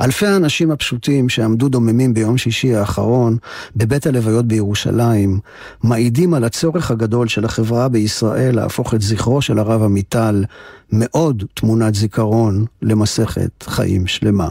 אלפי 0.00 0.26
האנשים 0.26 0.70
הפשוטים 0.70 1.28
שעמדו 1.28 1.68
דוממים 1.68 2.14
ביום 2.14 2.38
שישי 2.38 2.74
האחרון 2.74 3.36
בבית 3.76 4.06
הלוויות 4.06 4.46
בירושלים, 4.46 5.40
מעידים 5.82 6.34
על 6.34 6.44
הצורך 6.44 6.90
הגדול 6.90 7.28
של 7.28 7.44
החברה 7.44 7.88
בישראל 7.88 8.56
להפוך 8.56 8.94
את 8.94 9.02
זכרו 9.02 9.42
של 9.42 9.58
הרב 9.58 9.82
עמיטל 9.82 10.44
מעוד 10.92 11.44
תמונת 11.54 11.94
זיכרון 11.94 12.64
למסכת 12.82 13.62
חיים 13.62 14.06
שלמה. 14.06 14.48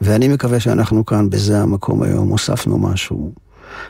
ואני 0.00 0.28
מקווה 0.28 0.60
שאנחנו 0.60 1.06
כאן, 1.06 1.30
בזה 1.30 1.60
המקום 1.60 2.02
היום, 2.02 2.28
הוספנו 2.28 2.78
משהו 2.78 3.32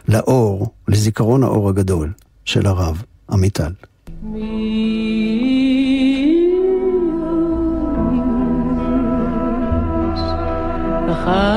לאור, 0.09 0.73
לזיכרון 0.89 1.43
האור 1.43 1.69
הגדול 1.69 2.13
של 2.45 2.67
הרב 2.67 3.03
עמיטל. 3.31 3.73
Ah. 11.29 11.56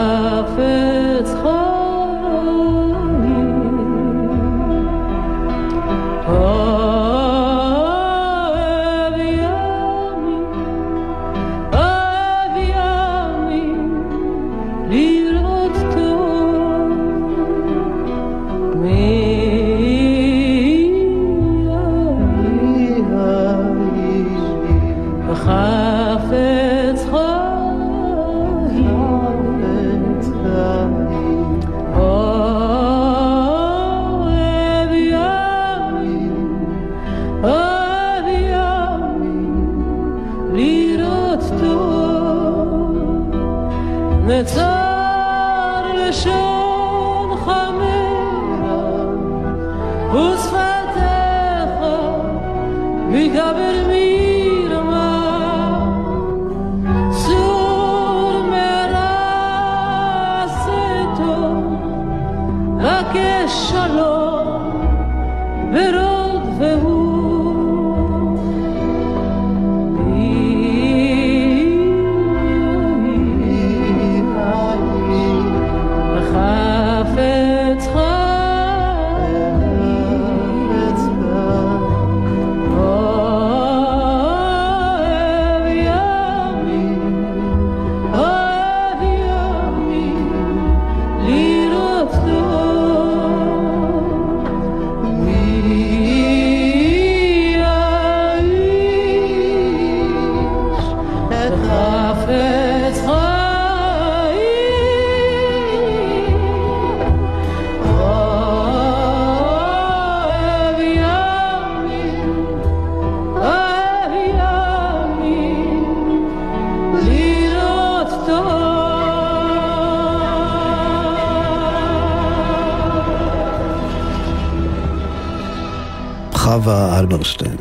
חווה 126.40 127.00
אלברשטיין. 127.00 127.58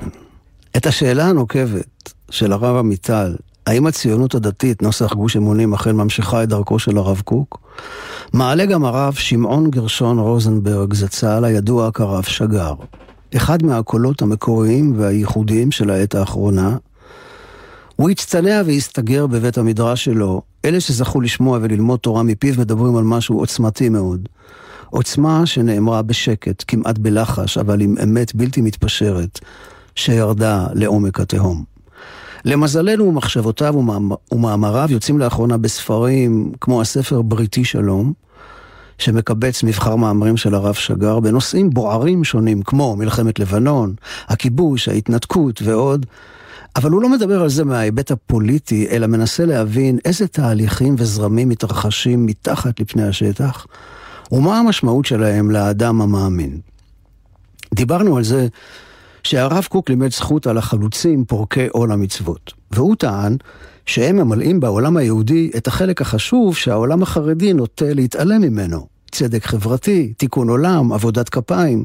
את 0.76 0.86
השאלה 0.86 1.24
הנוקבת 1.24 2.12
של 2.30 2.52
הרב 2.52 2.76
עמיטל, 2.76 3.36
האם 3.66 3.86
הציונות 3.86 4.34
הדתית, 4.34 4.82
נוסח 4.82 5.12
גוש 5.12 5.36
אמונים, 5.36 5.74
אכן 5.74 5.96
ממשיכה 5.96 6.42
את 6.42 6.48
דרכו 6.48 6.78
של 6.78 6.98
הרב 6.98 7.22
קוק? 7.24 7.60
מעלה 8.32 8.66
גם 8.66 8.84
הרב 8.84 9.14
שמעון 9.14 9.70
גרשון 9.70 10.18
רוזנברג, 10.18 10.94
זצ"ל, 10.94 11.44
הידוע 11.44 11.90
כרב 11.90 12.22
שגר. 12.22 12.74
אחד 13.36 13.62
מהקולות 13.62 14.22
המקוריים 14.22 14.94
והייחודיים 14.96 15.70
של 15.70 15.90
העת 15.90 16.14
האחרונה. 16.14 16.76
הוא 17.96 18.10
הצטנע 18.10 18.62
והסתגר 18.66 19.26
בבית 19.26 19.58
המדרש 19.58 20.04
שלו. 20.04 20.42
אלה 20.64 20.80
שזכו 20.80 21.20
לשמוע 21.20 21.58
וללמוד 21.62 21.98
תורה 21.98 22.22
מפיו 22.22 22.54
מדברים 22.58 22.96
על 22.96 23.04
משהו 23.04 23.38
עוצמתי 23.38 23.88
מאוד. 23.88 24.28
עוצמה 24.90 25.46
שנאמרה 25.46 26.02
בשקט, 26.02 26.64
כמעט 26.68 26.98
בלחש, 26.98 27.58
אבל 27.58 27.80
עם 27.80 27.94
אמת 28.02 28.34
בלתי 28.34 28.60
מתפשרת, 28.60 29.40
שירדה 29.94 30.66
לעומק 30.74 31.20
התהום. 31.20 31.64
למזלנו, 32.44 33.12
מחשבותיו 33.12 33.74
ומאמריו 34.32 34.88
יוצאים 34.90 35.18
לאחרונה 35.18 35.56
בספרים 35.56 36.52
כמו 36.60 36.80
הספר 36.80 37.22
בריתי 37.22 37.64
שלום, 37.64 38.12
שמקבץ 38.98 39.62
מבחר 39.62 39.96
מאמרים 39.96 40.36
של 40.36 40.54
הרב 40.54 40.74
שגר 40.74 41.20
בנושאים 41.20 41.70
בוערים 41.70 42.24
שונים 42.24 42.62
כמו 42.62 42.96
מלחמת 42.96 43.38
לבנון, 43.38 43.94
הכיבוש, 44.28 44.88
ההתנתקות 44.88 45.62
ועוד, 45.62 46.06
אבל 46.76 46.90
הוא 46.90 47.02
לא 47.02 47.08
מדבר 47.08 47.42
על 47.42 47.48
זה 47.48 47.64
מההיבט 47.64 48.10
הפוליטי, 48.10 48.86
אלא 48.90 49.06
מנסה 49.06 49.46
להבין 49.46 49.98
איזה 50.04 50.26
תהליכים 50.26 50.94
וזרמים 50.98 51.48
מתרחשים 51.48 52.26
מתחת 52.26 52.80
לפני 52.80 53.02
השטח, 53.02 53.66
ומה 54.32 54.58
המשמעות 54.58 55.04
שלהם 55.04 55.50
לאדם 55.50 56.00
המאמין. 56.00 56.60
דיברנו 57.74 58.16
על 58.16 58.24
זה 58.24 58.48
שהרב 59.22 59.66
קוק 59.68 59.90
לימד 59.90 60.12
זכות 60.12 60.46
על 60.46 60.58
החלוצים 60.58 61.24
פורקי 61.24 61.66
עול 61.66 61.92
המצוות, 61.92 62.52
והוא 62.70 62.96
טען 62.96 63.36
שהם 63.86 64.16
ממלאים 64.16 64.60
בעולם 64.60 64.96
היהודי 64.96 65.50
את 65.56 65.66
החלק 65.66 66.00
החשוב 66.00 66.56
שהעולם 66.56 67.02
החרדי 67.02 67.52
נוטה 67.52 67.94
להתעלם 67.94 68.40
ממנו. 68.40 68.86
צדק 69.10 69.46
חברתי, 69.46 70.12
תיקון 70.16 70.48
עולם, 70.48 70.92
עבודת 70.92 71.28
כפיים. 71.28 71.84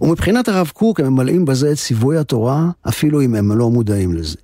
ומבחינת 0.00 0.48
הרב 0.48 0.70
קוק 0.74 1.00
הם 1.00 1.06
ממלאים 1.06 1.44
בזה 1.44 1.72
את 1.72 1.76
ציווי 1.76 2.18
התורה, 2.18 2.70
אפילו 2.88 3.22
אם 3.22 3.34
הם 3.34 3.52
לא 3.52 3.70
מודעים 3.70 4.12
לזה. 4.12 4.36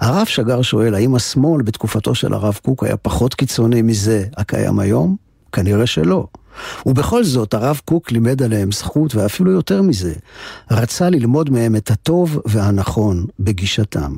הרב 0.00 0.26
שגר 0.26 0.62
שואל, 0.62 0.94
האם 0.94 1.14
השמאל 1.14 1.62
בתקופתו 1.62 2.14
של 2.14 2.34
הרב 2.34 2.58
קוק 2.62 2.84
היה 2.84 2.96
פחות 2.96 3.34
קיצוני 3.34 3.82
מזה 3.82 4.24
הקיים 4.36 4.78
היום? 4.78 5.25
כנראה 5.56 5.86
שלא. 5.86 6.26
ובכל 6.86 7.24
זאת, 7.24 7.54
הרב 7.54 7.80
קוק 7.84 8.12
לימד 8.12 8.42
עליהם 8.42 8.72
זכות, 8.72 9.14
ואפילו 9.14 9.50
יותר 9.52 9.82
מזה, 9.82 10.12
רצה 10.70 11.10
ללמוד 11.10 11.50
מהם 11.50 11.76
את 11.76 11.90
הטוב 11.90 12.40
והנכון 12.44 13.26
בגישתם. 13.40 14.12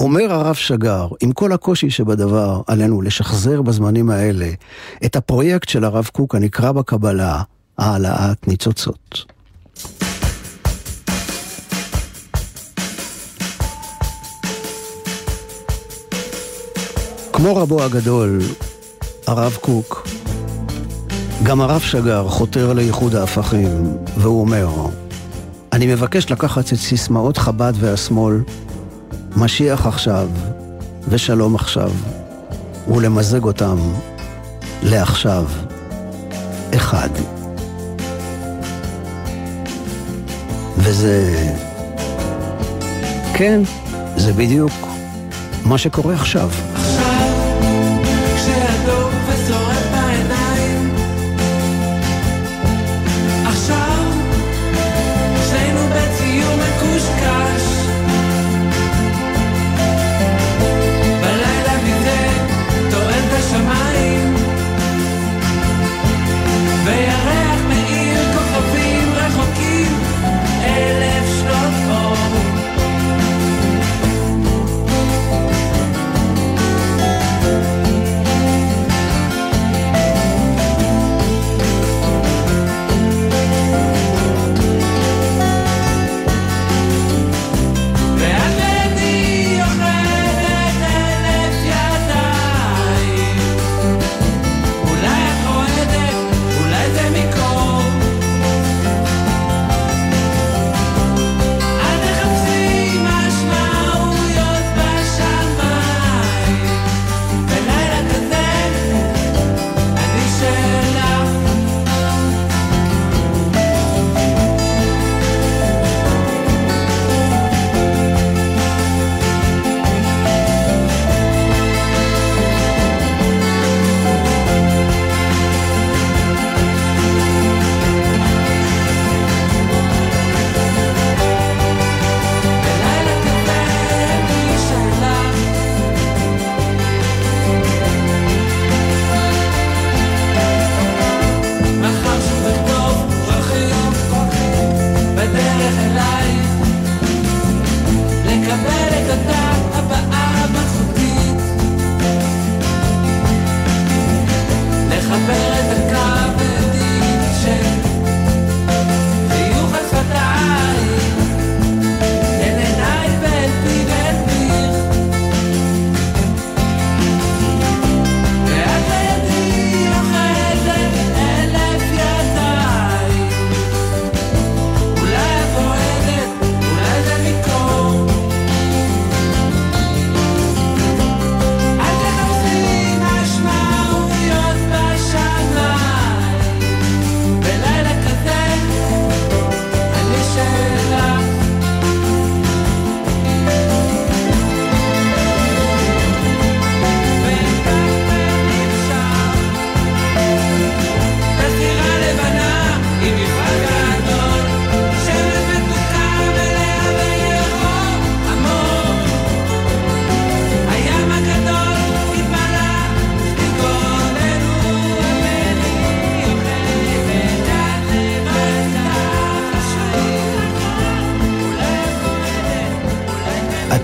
אומר 0.00 0.32
הרב 0.32 0.54
שגר, 0.54 1.08
עם 1.20 1.32
כל 1.32 1.52
הקושי 1.52 1.90
שבדבר, 1.90 2.60
עלינו 2.66 3.02
לשחזר 3.02 3.62
בזמנים 3.62 4.10
האלה 4.10 4.50
את 5.04 5.16
הפרויקט 5.16 5.68
של 5.68 5.84
הרב 5.84 6.08
קוק 6.12 6.34
הנקרא 6.34 6.72
בקבלה, 6.72 7.42
העלאת 7.78 8.48
ניצוצות. 8.48 9.24
כמו 17.32 17.56
רבו 17.56 17.82
הגדול, 17.82 18.40
הרב 19.26 19.56
קוק, 19.60 20.08
גם 21.42 21.60
הרב 21.60 21.80
שגר 21.80 22.28
חותר 22.28 22.72
לייחוד 22.72 23.14
ההפכים, 23.14 23.96
והוא 24.16 24.40
אומר, 24.40 24.68
אני 25.72 25.86
מבקש 25.86 26.30
לקחת 26.30 26.72
את 26.72 26.78
סיסמאות 26.78 27.36
חב"ד 27.38 27.72
והשמאל 27.76 28.40
משיח 29.36 29.86
עכשיו 29.86 30.28
ושלום 31.08 31.54
עכשיו, 31.54 31.90
ולמזג 32.88 33.44
אותם 33.44 33.76
לעכשיו 34.82 35.44
אחד. 36.74 37.08
וזה... 40.78 41.46
כן, 43.34 43.62
זה 44.16 44.32
בדיוק 44.32 44.72
מה 45.64 45.78
שקורה 45.78 46.14
עכשיו. 46.14 46.50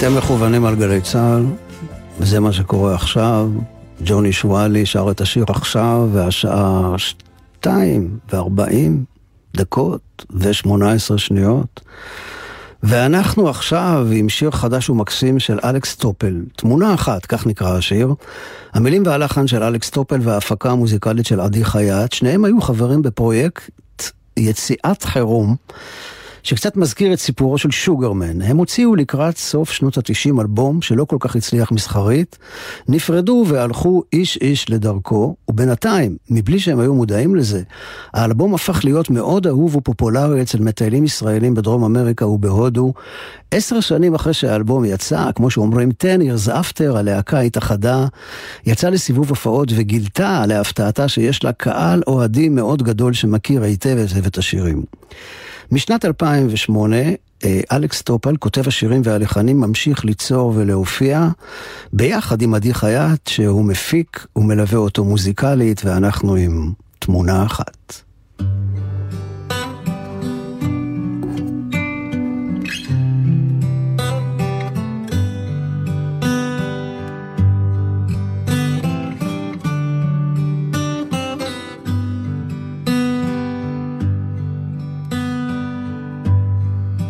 אתם 0.04 0.16
מכוונים 0.16 0.64
על 0.64 0.74
גלי 0.76 1.00
צה"ל, 1.00 1.44
וזה 2.18 2.40
מה 2.40 2.52
שקורה 2.52 2.94
עכשיו. 2.94 3.50
ג'וני 4.04 4.32
שואלי 4.32 4.86
שר 4.86 5.10
את 5.10 5.20
השיר 5.20 5.44
עכשיו, 5.48 6.08
והשעה 6.12 6.94
שתיים 6.96 8.18
וארבעים 8.32 9.04
דקות 9.56 10.24
ושמונה 10.30 10.92
עשרה 10.92 11.18
שניות. 11.18 11.80
ואנחנו 12.82 13.48
עכשיו 13.48 14.06
עם 14.12 14.28
שיר 14.28 14.50
חדש 14.50 14.90
ומקסים 14.90 15.38
של 15.38 15.58
אלכס 15.64 15.96
טופל, 15.96 16.42
תמונה 16.56 16.94
אחת, 16.94 17.26
כך 17.26 17.46
נקרא 17.46 17.76
השיר. 17.76 18.14
המילים 18.74 19.02
והלחן 19.06 19.46
של 19.46 19.62
אלכס 19.62 19.90
טופל 19.90 20.18
וההפקה 20.22 20.70
המוזיקלית 20.70 21.26
של 21.26 21.40
עדי 21.40 21.64
חייט, 21.64 22.12
שניהם 22.12 22.44
היו 22.44 22.60
חברים 22.60 23.02
בפרויקט 23.02 24.10
יציאת 24.36 25.02
חירום 25.02 25.56
שקצת 26.44 26.76
מזכיר 26.76 27.12
את 27.12 27.18
סיפורו 27.18 27.58
של 27.58 27.70
שוגרמן. 27.70 28.42
הם 28.42 28.56
הוציאו 28.56 28.96
לקראת 28.96 29.36
סוף 29.36 29.70
שנות 29.70 29.98
התשעים 29.98 30.40
אלבום 30.40 30.82
שלא 30.82 31.04
כל 31.04 31.16
כך 31.20 31.36
הצליח 31.36 31.72
מסחרית, 31.72 32.38
נפרדו 32.88 33.44
והלכו 33.48 34.02
איש 34.12 34.36
איש 34.36 34.70
לדרכו, 34.70 35.36
ובינתיים, 35.48 36.16
מבלי 36.30 36.58
שהם 36.58 36.80
היו 36.80 36.94
מודעים 36.94 37.36
לזה, 37.36 37.62
האלבום 38.14 38.54
הפך 38.54 38.84
להיות 38.84 39.10
מאוד 39.10 39.46
אהוב 39.46 39.76
ופופולרי 39.76 40.42
אצל 40.42 40.58
מטיילים 40.58 41.04
ישראלים 41.04 41.54
בדרום 41.54 41.84
אמריקה 41.84 42.26
ובהודו. 42.26 42.92
עשר 43.50 43.80
שנים 43.80 44.14
אחרי 44.14 44.32
שהאלבום 44.32 44.84
יצא, 44.84 45.30
כמו 45.34 45.50
שאומרים 45.50 45.90
10 46.00 46.16
years 46.20 46.48
after, 46.50 46.96
הלהקה 46.96 47.40
התאחדה, 47.40 48.06
יצא 48.66 48.88
לסיבוב 48.88 49.28
הופעות 49.28 49.68
וגילתה 49.76 50.46
להפתעתה 50.46 51.08
שיש 51.08 51.44
לה 51.44 51.52
קהל 51.52 52.02
אוהדים 52.06 52.54
מאוד 52.54 52.82
גדול 52.82 53.12
שמכיר 53.12 53.62
היטב 53.62 53.96
את 54.26 54.38
השירים. 54.38 54.82
משנת 55.74 56.04
2008, 56.04 56.96
אה, 57.44 57.60
אלכס 57.72 58.02
טופל, 58.02 58.36
כותב 58.36 58.68
השירים 58.68 59.00
והלחנים, 59.04 59.60
ממשיך 59.60 60.04
ליצור 60.04 60.52
ולהופיע 60.56 61.28
ביחד 61.92 62.42
עם 62.42 62.54
עדי 62.54 62.74
חייט, 62.74 63.26
שהוא 63.26 63.64
מפיק 63.64 64.26
ומלווה 64.36 64.78
אותו 64.78 65.04
מוזיקלית, 65.04 65.84
ואנחנו 65.84 66.34
עם 66.34 66.72
תמונה 66.98 67.46
אחת. 67.46 68.00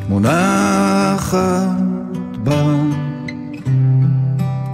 מונחת 0.08 1.38
בה, 2.44 2.74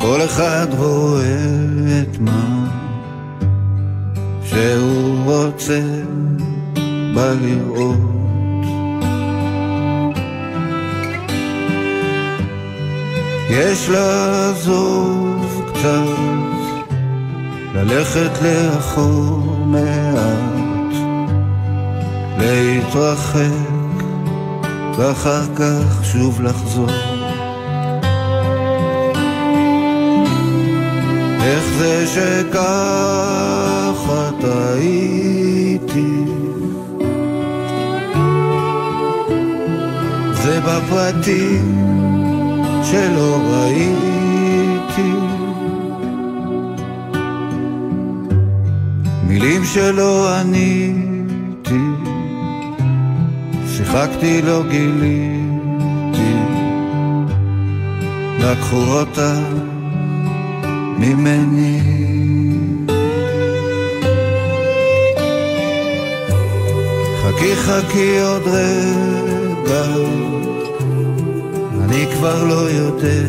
כל 0.00 0.20
אחד 0.24 0.66
רואה 0.78 2.02
את 2.02 2.18
מה 2.18 2.66
שהוא 4.44 5.24
רוצה 5.24 5.80
בלראות. 7.14 8.10
יש 13.50 13.88
לעזוב 13.88 15.62
קצת, 15.72 16.20
ללכת 17.74 18.42
לאחור 18.42 19.66
מעט, 19.66 20.94
להתרחק 22.38 23.79
ואחר 24.96 25.42
כך 25.56 26.04
שוב 26.04 26.42
לחזור. 26.42 26.90
איך 31.42 31.64
זה 31.78 32.06
שככה 32.06 32.70
טעיתי? 34.40 36.24
זה 40.32 40.60
בפרטים 40.60 41.78
שלא 42.84 43.38
ראיתי. 43.50 45.12
מילים 49.26 49.64
שלא 49.64 50.28
עניתי 50.34 50.99
שיחקתי 53.90 54.42
לא 54.42 54.62
גיליתי, 54.70 56.32
לקחו 58.38 58.76
אותה 58.76 59.34
ממני. 60.98 61.80
חכי 67.22 67.56
חכי 67.56 68.20
עוד 68.20 68.42
רגע, 68.46 69.84
אני 71.84 72.06
כבר 72.14 72.44
לא 72.44 72.70
יודע 72.70 73.22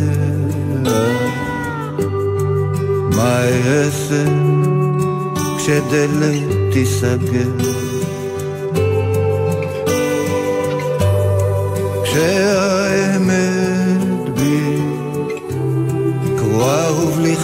מה 3.16 3.39
אעשה 3.43 4.24
כשדלת 5.57 6.43
תיסגר. 6.74 7.70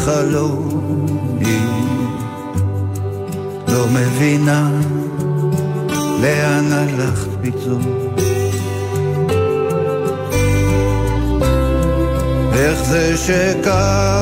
חלום 0.07 0.69
היא 1.39 1.67
לא 3.67 3.85
מבינה 3.93 4.69
לאן 6.21 6.71
הלכת 6.71 7.29
פתאום. 7.41 7.81
איך 12.53 12.83
זה 12.83 13.17
שככה 13.17 14.21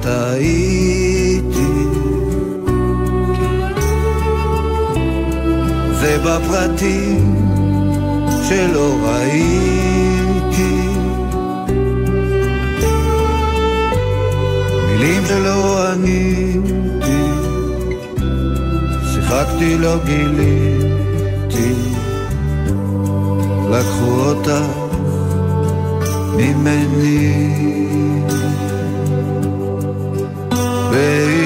טעיתי. 0.00 1.46
זה 6.00 6.18
בפרטים 6.24 7.36
שלא 8.48 8.94
ראיתי 9.02 9.85
מילים 15.06 15.26
שלא 15.26 15.86
עניתי 15.88 17.22
שיחקתי 19.14 19.78
לא 19.78 19.96
גיליתי. 20.04 21.74
לקחו 23.70 24.20
אותה 24.20 24.60
ממני. 26.36 27.46
והנה 30.92 31.45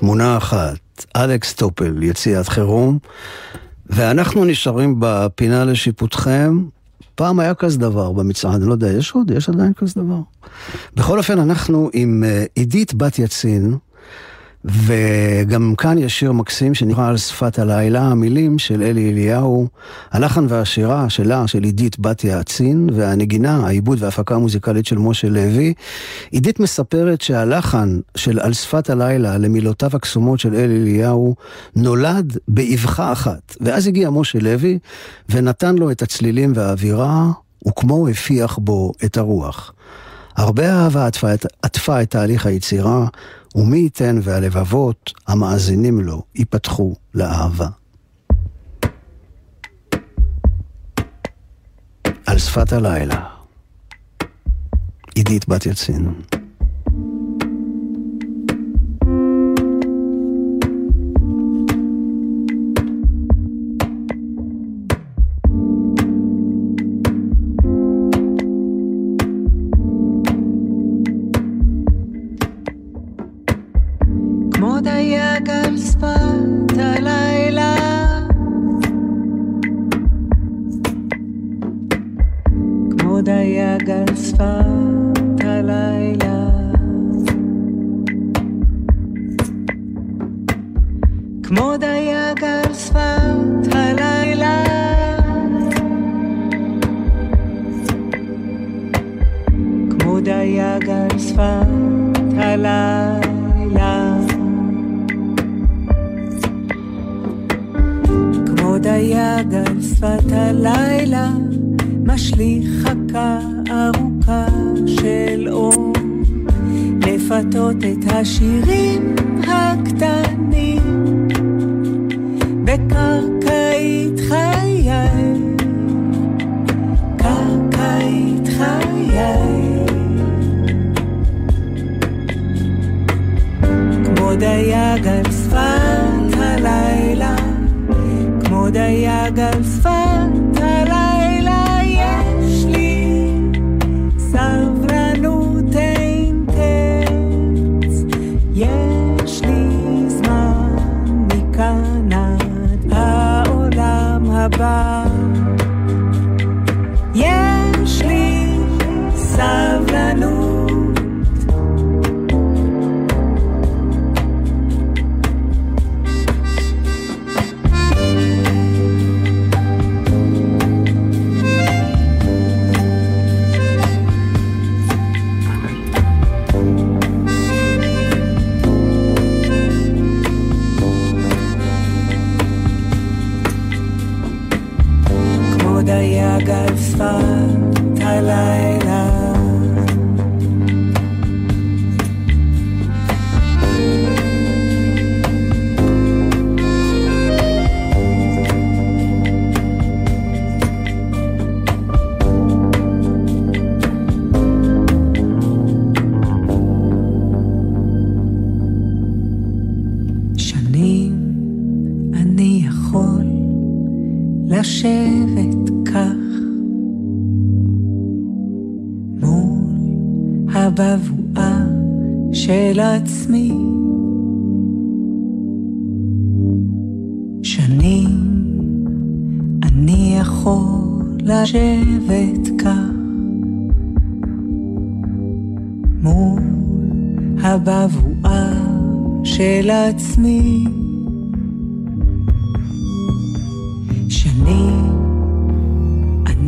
תמונה 0.00 0.36
אחת, 0.36 1.04
אלכס 1.16 1.54
טופל, 1.54 2.02
יציאת 2.02 2.48
חירום, 2.48 2.98
ואנחנו 3.86 4.44
נשארים 4.44 4.96
בפינה 4.98 5.64
לשיפוטכם. 5.64 6.64
פעם 7.14 7.40
היה 7.40 7.54
כזה 7.54 7.78
דבר 7.78 8.12
במצעד, 8.12 8.54
אני 8.54 8.66
לא 8.66 8.72
יודע, 8.72 8.88
יש 8.92 9.12
עוד? 9.12 9.30
יש 9.30 9.48
עדיין 9.48 9.72
כזה 9.72 9.92
דבר? 9.96 10.20
בכל 10.94 11.18
אופן, 11.18 11.38
אנחנו 11.38 11.90
עם 11.92 12.24
אה, 12.24 12.44
עידית 12.54 12.94
בת 12.94 13.18
יצין, 13.18 13.76
וגם 14.64 15.74
כאן 15.78 15.98
יש 15.98 16.18
שיר 16.18 16.32
מקסים 16.32 16.74
שנקרא 16.74 17.08
על 17.08 17.16
שפת 17.16 17.58
הלילה, 17.58 18.02
המילים 18.02 18.58
של 18.58 18.82
אלי 18.82 19.10
אליהו, 19.10 19.68
הלחן 20.10 20.46
והשירה 20.48 21.10
שלה, 21.10 21.48
של 21.48 21.62
עידית 21.62 21.98
בת 21.98 22.24
יעצין, 22.24 22.90
והנגינה, 22.92 23.66
העיבוד 23.66 24.02
וההפקה 24.02 24.34
המוזיקלית 24.34 24.86
של 24.86 24.98
משה 24.98 25.28
לוי. 25.28 25.74
עידית 26.30 26.60
מספרת 26.60 27.20
שהלחן 27.20 28.00
של 28.16 28.40
על 28.40 28.52
שפת 28.52 28.90
הלילה 28.90 29.38
למילותיו 29.38 29.90
הקסומות 29.94 30.40
של 30.40 30.54
אלי 30.54 30.76
אליהו 30.76 31.34
נולד 31.76 32.36
באבחה 32.48 33.12
אחת, 33.12 33.56
ואז 33.60 33.86
הגיע 33.86 34.10
משה 34.10 34.38
לוי 34.38 34.78
ונתן 35.28 35.74
לו 35.74 35.90
את 35.90 36.02
הצלילים 36.02 36.52
והאווירה, 36.54 37.26
וכמו 37.68 38.08
הפיח 38.08 38.58
בו 38.58 38.92
את 39.04 39.16
הרוח. 39.16 39.72
הרבה 40.36 40.72
אהבה 40.72 41.06
עטפה 41.06 41.34
את, 41.34 41.46
עטפה 41.62 42.02
את 42.02 42.10
תהליך 42.10 42.46
היצירה, 42.46 43.06
ומי 43.54 43.78
ייתן 43.78 44.18
והלבבות 44.22 45.12
המאזינים 45.26 46.00
לו 46.00 46.22
ייפתחו 46.34 46.94
לאהבה. 47.14 47.68
על 52.26 52.38
שפת 52.38 52.72
הלילה, 52.72 53.26
עידית 55.14 55.48
בת 55.48 55.66
יצין. 55.66 56.14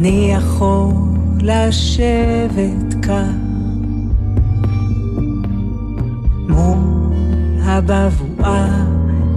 אני 0.02 0.32
יכול 0.36 0.94
לשבת 1.40 2.94
כאן 3.02 3.38
מול 6.48 6.78
הבבואה 7.62 8.84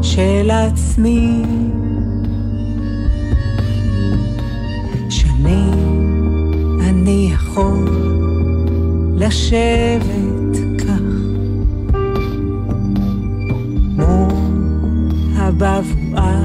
של 0.01 0.51
עצמי. 0.51 1.43
שנים 5.09 6.79
אני 6.81 7.29
יכול 7.33 7.89
לשבת 9.15 10.35
בבואה 15.57 16.41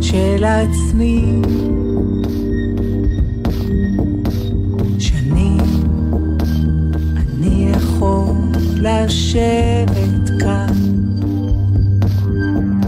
של 0.00 0.44
עצמי. 0.44 1.42
לשבת 8.80 10.30
כאן, 10.40 10.74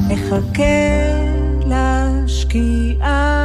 מחכה 0.09 0.63
לשקיעה. 1.67 3.42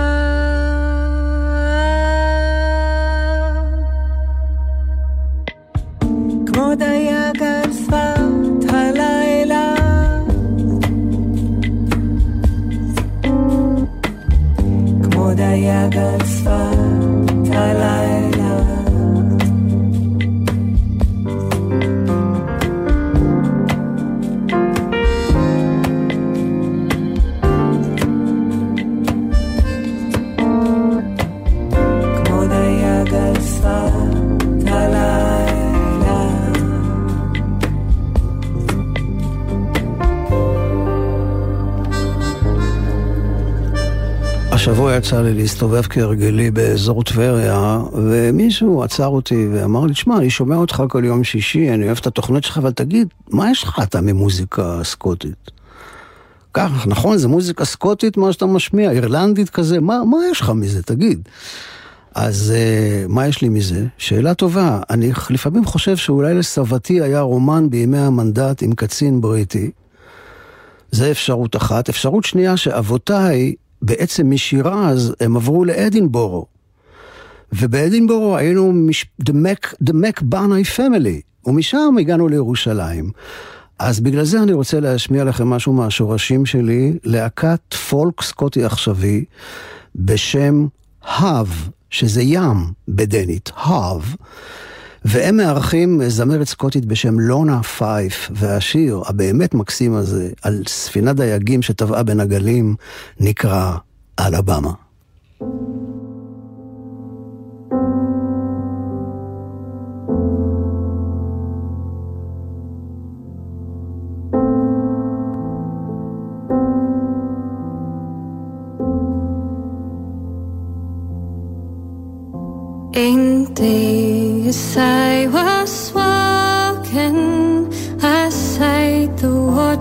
יצא 45.08 45.22
לי 45.22 45.34
להסתובב 45.34 45.82
כהרגלי 45.82 46.52
באזור 46.52 47.04
טבריה, 47.04 47.80
ומישהו 47.94 48.84
עצר 48.84 49.08
אותי 49.08 49.48
ואמר 49.54 49.86
לי, 49.86 49.94
תשמע, 49.94 50.18
אני 50.18 50.30
שומע 50.30 50.56
אותך 50.56 50.84
כל 50.90 51.06
יום 51.06 51.24
שישי, 51.24 51.74
אני 51.74 51.86
אוהב 51.86 51.98
את 51.98 52.08
התוכנית 52.08 52.44
שלך, 52.44 52.58
אבל 52.58 52.72
תגיד, 52.72 53.08
מה 53.30 53.52
יש 53.52 53.64
לך 53.64 53.80
אתה 53.84 54.02
ממוזיקה 54.02 54.80
סקוטית? 54.84 55.52
כך, 56.54 56.88
נכון, 56.88 57.18
זה 57.18 57.28
מוזיקה 57.28 57.66
סקוטית 57.66 58.18
מה 58.18 58.34
שאתה 58.34 58.46
משמיע, 58.46 58.92
אירלנדית 58.92 59.50
כזה, 59.50 59.80
מה, 59.80 60.06
מה 60.06 60.18
יש 60.32 60.42
לך 60.42 60.50
מזה, 60.50 60.84
תגיד. 60.84 61.30
אז 62.16 62.54
uh, 62.56 63.12
מה 63.12 63.28
יש 63.28 63.42
לי 63.42 63.50
מזה? 63.50 63.86
שאלה 63.98 64.34
טובה. 64.34 64.80
אני 64.90 65.12
לפעמים 65.30 65.66
חושב 65.66 65.98
שאולי 65.98 66.34
לסבתי 66.34 67.02
היה 67.02 67.22
רומן 67.22 67.70
בימי 67.70 67.98
המנדט 67.98 68.64
עם 68.64 68.74
קצין 68.74 69.22
בריטי. 69.22 69.72
זה 70.92 71.12
אפשרות 71.12 71.56
אחת. 71.56 71.90
אפשרות 71.90 72.24
שנייה 72.24 72.58
שאבותיי, 72.58 73.54
בעצם 73.82 74.30
משירז, 74.30 75.16
הם 75.20 75.36
עברו 75.36 75.66
לאדינבורו. 75.66 76.46
ובאדינבורו 77.54 78.38
היינו 78.38 78.72
מש... 78.74 79.06
The 79.24 79.34
Mac, 79.34 79.74
the 79.84 79.94
Mac 79.94 80.22
Barney 80.22 80.78
Family, 80.78 81.22
ומשם 81.46 81.96
הגענו 82.00 82.28
לירושלים. 82.28 83.12
אז 83.80 84.00
בגלל 84.00 84.24
זה 84.24 84.44
אני 84.44 84.54
רוצה 84.54 84.80
להשמיע 84.80 85.24
לכם 85.24 85.48
משהו 85.48 85.74
מהשורשים 85.74 86.46
שלי, 86.46 86.94
להקת 87.04 87.74
פולק 87.74 88.22
סקוטי 88.22 88.64
עכשווי 88.64 89.26
בשם 89.96 90.68
האב, 91.04 91.70
שזה 91.90 92.22
ים 92.22 92.58
בדנית, 92.88 93.52
האב. 93.56 94.16
והם 95.10 95.38
מארחים 95.38 96.02
זמרת 96.08 96.48
סקוטית 96.48 96.86
בשם 96.86 97.20
לונה 97.20 97.64
פייף, 97.64 98.32
והשיר 98.32 99.02
הבאמת 99.06 99.54
מקסים 99.54 99.94
הזה, 99.94 100.30
על 100.42 100.64
ספינת 100.68 101.16
דייגים 101.16 101.62
שטבעה 101.62 102.04
בין 102.04 102.20
הגלים, 102.20 102.76
נקרא 103.20 103.78
אלבמה. 104.20 104.72
Ein 105.42 106.07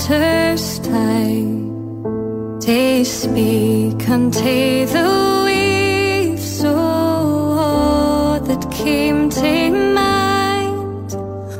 water's 0.08 0.78
tide, 0.80 2.60
they 2.60 3.02
speak 3.02 4.08
unto 4.08 4.86
the 4.86 5.42
waves, 5.44 6.62
oh, 6.64 8.38
that 8.44 8.70
came 8.70 9.28
to 9.30 9.70
mind. 9.70 11.14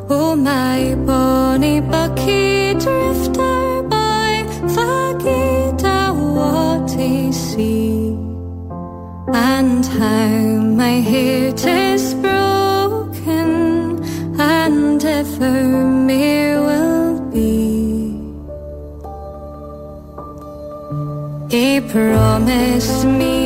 Oh, 0.09 0.37
my 0.37 0.95
bonny 1.07 1.81
bucket 1.81 2.79
drifter 2.79 3.83
by 3.89 4.45
what 6.35 6.91
I 6.99 7.31
see 7.31 8.11
and 9.35 9.85
how 9.85 10.29
my 10.83 11.01
heart 11.01 11.65
is 11.67 12.15
broken 12.15 13.51
and 14.39 15.05
ever 15.05 15.86
promised 21.81 23.05
me 23.05 23.46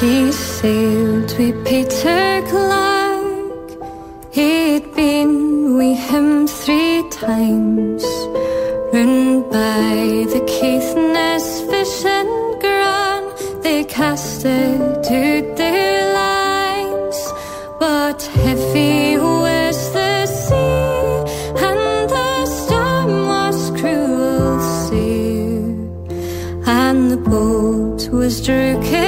He 0.00 0.30
sailed 0.30 1.32
with 1.38 1.56
Peter 1.66 2.42
Clark. 2.50 3.70
He'd 4.30 4.94
been 4.94 5.78
with 5.78 5.98
him 6.10 6.46
three 6.46 7.02
times. 7.08 8.04
Run 8.92 9.42
by 9.50 10.26
the 10.32 10.42
Caithness 10.46 11.62
fishing 11.70 12.58
ground, 12.60 13.32
they 13.62 13.84
casted 13.84 14.82
out 14.82 15.56
their 15.56 16.12
lines. 16.12 17.18
But 17.80 18.20
heavy 18.44 19.16
was 19.16 19.78
the 19.94 20.26
sea, 20.26 21.64
and 21.66 22.10
the 22.10 22.44
storm 22.44 23.26
was 23.32 23.70
cruel 23.80 24.60
sea 24.60 25.36
and 26.66 27.10
the 27.10 27.16
boat 27.16 28.08
was 28.10 28.40
druked 28.46 29.05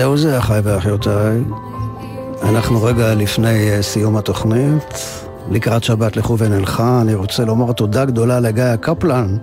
זהו 0.00 0.16
זה, 0.16 0.38
אחיי 0.38 0.60
ואחיותיי. 0.64 1.40
אנחנו 2.42 2.82
רגע 2.82 3.14
לפני 3.14 3.70
אה, 3.70 3.82
סיום 3.82 4.16
התוכנית. 4.16 4.94
לקראת 5.50 5.84
שבת 5.84 6.16
לכו 6.16 6.38
ונלכה, 6.38 7.00
אני 7.02 7.14
רוצה 7.14 7.44
לומר 7.44 7.72
תודה 7.72 8.04
גדולה 8.04 8.40
לגיא 8.40 8.76
קפלן 8.80 9.36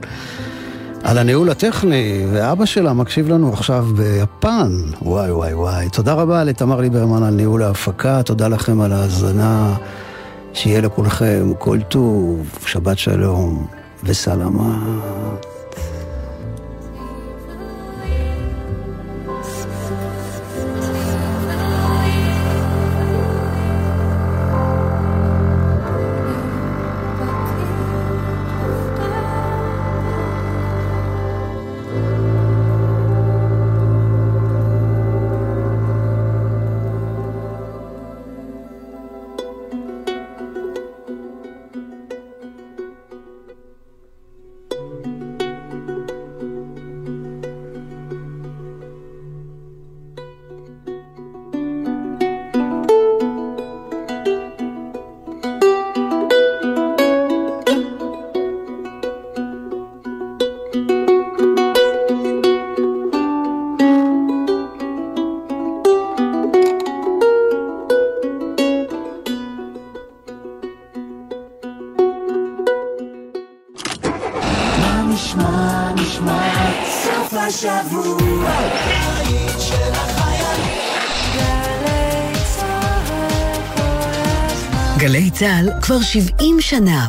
על 1.03 1.17
הניהול 1.17 1.49
הטכני, 1.49 2.25
ואבא 2.31 2.65
שלה 2.65 2.93
מקשיב 2.93 3.29
לנו 3.29 3.53
עכשיו 3.53 3.85
ביפן. 3.95 4.71
וואי 5.01 5.31
וואי 5.31 5.53
וואי. 5.53 5.89
תודה 5.89 6.13
רבה 6.13 6.43
לתמר 6.43 6.81
ליברמן 6.81 7.23
על 7.23 7.33
ניהול 7.33 7.63
ההפקה, 7.63 8.23
תודה 8.23 8.47
לכם 8.47 8.81
על 8.81 8.93
ההאזנה. 8.93 9.75
שיהיה 10.53 10.81
לכולכם 10.81 11.51
כל 11.57 11.79
טוב, 11.89 12.59
שבת 12.65 12.97
שלום 12.97 13.67
וסלמה. 14.03 14.77
גלי 84.97 85.31
צה"ל 85.31 85.69
כבר 85.81 86.01
70 86.01 86.61
שנה. 86.61 87.07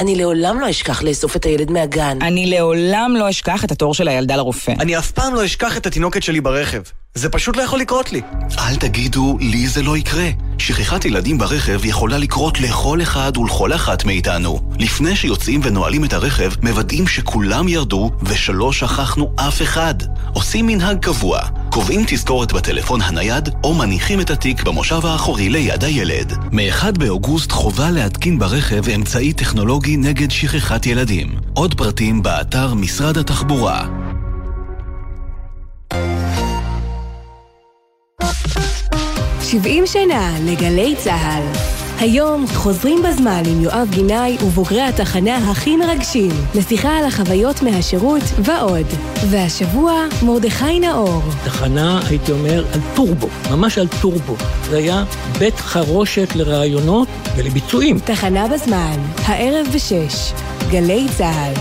אני 0.00 0.16
לעולם 0.16 0.60
לא 0.60 0.70
אשכח 0.70 1.02
לאסוף 1.02 1.36
את 1.36 1.44
הילד 1.44 1.70
מהגן. 1.70 2.18
אני 2.22 2.46
לעולם 2.46 3.14
לא 3.18 3.30
אשכח 3.30 3.64
את 3.64 3.70
התור 3.70 3.94
של 3.94 4.08
הילדה 4.08 4.36
לרופא. 4.36 4.72
אני 4.80 4.98
אף 4.98 5.10
פעם 5.10 5.34
לא 5.34 5.44
אשכח 5.44 5.76
את 5.76 5.86
התינוקת 5.86 6.22
שלי 6.22 6.40
ברכב. 6.40 6.82
זה 7.14 7.28
פשוט 7.28 7.56
לא 7.56 7.62
יכול 7.62 7.78
לקרות 7.78 8.12
לי. 8.12 8.20
אל 8.58 8.76
תגידו, 8.76 9.38
לי 9.40 9.68
זה 9.68 9.82
לא 9.82 9.96
יקרה. 9.96 10.28
שכחת 10.58 11.04
ילדים 11.04 11.38
ברכב 11.38 11.84
יכולה 11.84 12.18
לקרות 12.18 12.60
לכל 12.60 13.02
אחד 13.02 13.36
ולכל 13.36 13.72
אחת 13.72 14.04
מאיתנו. 14.04 14.60
לפני 14.78 15.16
שיוצאים 15.16 15.60
ונועלים 15.64 16.04
את 16.04 16.12
הרכב, 16.12 16.52
מוודאים 16.62 17.06
שכולם 17.06 17.68
ירדו 17.68 18.10
ושלא 18.22 18.72
שכחנו 18.72 19.32
אף 19.36 19.62
אחד. 19.62 19.94
עושים 20.34 20.66
מנהג 20.66 20.98
קבוע, 20.98 21.40
קובעים 21.70 22.04
תזכורת 22.06 22.52
בטלפון 22.52 23.02
הנייד, 23.02 23.48
או 23.64 23.74
מניחים 23.74 24.20
את 24.20 24.30
התיק 24.30 24.62
במושב 24.62 25.06
האחורי 25.06 25.48
ליד 25.48 25.84
הילד. 25.84 26.32
מ-1 26.52 26.98
באוגוסט 26.98 27.52
חובה 27.52 27.90
להתקין 27.90 28.38
ברכב 28.38 28.88
אמצעי 28.88 29.32
טכנולוגי 29.32 29.96
נגד 29.96 30.30
שכחת 30.30 30.86
ילדים. 30.86 31.34
עוד 31.54 31.74
פרטים 31.74 32.22
באתר 32.22 32.74
משרד 32.74 33.18
התחבורה. 33.18 34.09
שבעים 39.50 39.86
שנה 39.86 40.34
לגלי 40.44 40.94
צה"ל. 40.96 41.42
היום 41.98 42.46
חוזרים 42.54 43.02
בזמן 43.02 43.42
עם 43.46 43.60
יואב 43.60 43.88
גינאי 43.90 44.36
ובוגרי 44.46 44.82
התחנה 44.82 45.50
הכי 45.50 45.76
מרגשים, 45.76 46.30
לשיחה 46.54 46.98
על 46.98 47.04
החוויות 47.04 47.62
מהשירות 47.62 48.22
ועוד. 48.38 48.86
והשבוע, 49.30 49.92
מרדכי 50.22 50.80
נאור. 50.80 51.22
תחנה, 51.44 52.00
הייתי 52.08 52.32
אומר, 52.32 52.64
על 52.74 52.80
טורבו, 52.94 53.28
ממש 53.50 53.78
על 53.78 53.88
טורבו. 54.00 54.36
זה 54.70 54.76
היה 54.76 55.04
בית 55.38 55.56
חרושת 55.60 56.36
לרעיונות 56.36 57.08
ולביצועים. 57.36 57.98
תחנה 57.98 58.48
בזמן, 58.48 58.96
הערב 59.26 59.66
בשש, 59.74 60.32
גלי 60.70 61.06
צה"ל. 61.18 61.52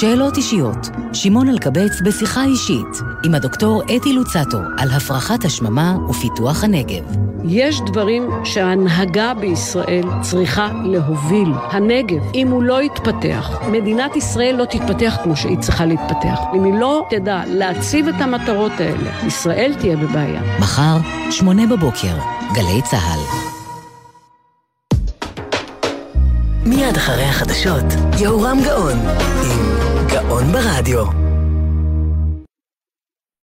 שאלות 0.00 0.36
אישיות, 0.36 0.90
שמעון 1.12 1.48
אלקבץ 1.48 2.00
בשיחה 2.04 2.44
אישית 2.44 3.02
עם 3.24 3.34
הדוקטור 3.34 3.82
אתי 3.82 4.12
לוצטו 4.12 4.58
על 4.78 4.90
הפרחת 4.90 5.44
השממה 5.44 5.96
ופיתוח 6.08 6.64
הנגב. 6.64 7.04
יש 7.44 7.80
דברים 7.80 8.30
שההנהגה 8.44 9.34
בישראל 9.34 10.04
צריכה 10.22 10.68
להוביל. 10.84 11.52
הנגב, 11.70 12.20
אם 12.34 12.48
הוא 12.48 12.62
לא 12.62 12.82
יתפתח, 12.82 13.58
מדינת 13.68 14.16
ישראל 14.16 14.56
לא 14.58 14.64
תתפתח 14.64 15.18
כמו 15.22 15.36
שהיא 15.36 15.58
צריכה 15.58 15.86
להתפתח. 15.86 16.38
אם 16.54 16.64
היא 16.64 16.74
לא 16.74 17.06
תדע 17.10 17.42
להציב 17.46 18.08
את 18.08 18.20
המטרות 18.20 18.72
האלה, 18.78 19.26
ישראל 19.26 19.74
תהיה 19.78 19.96
בבעיה. 19.96 20.42
מחר, 20.60 20.96
שמונה 21.30 21.66
בבוקר, 21.66 22.16
גלי 22.54 22.82
צה"ל. 22.90 23.50
מיד 26.66 26.96
אחרי 26.96 27.24
החדשות, 27.24 27.84
יהורם 28.18 28.58
גאון, 28.64 28.98
עם 29.44 29.79
גאון 30.10 30.52
ברדיו. 30.52 31.19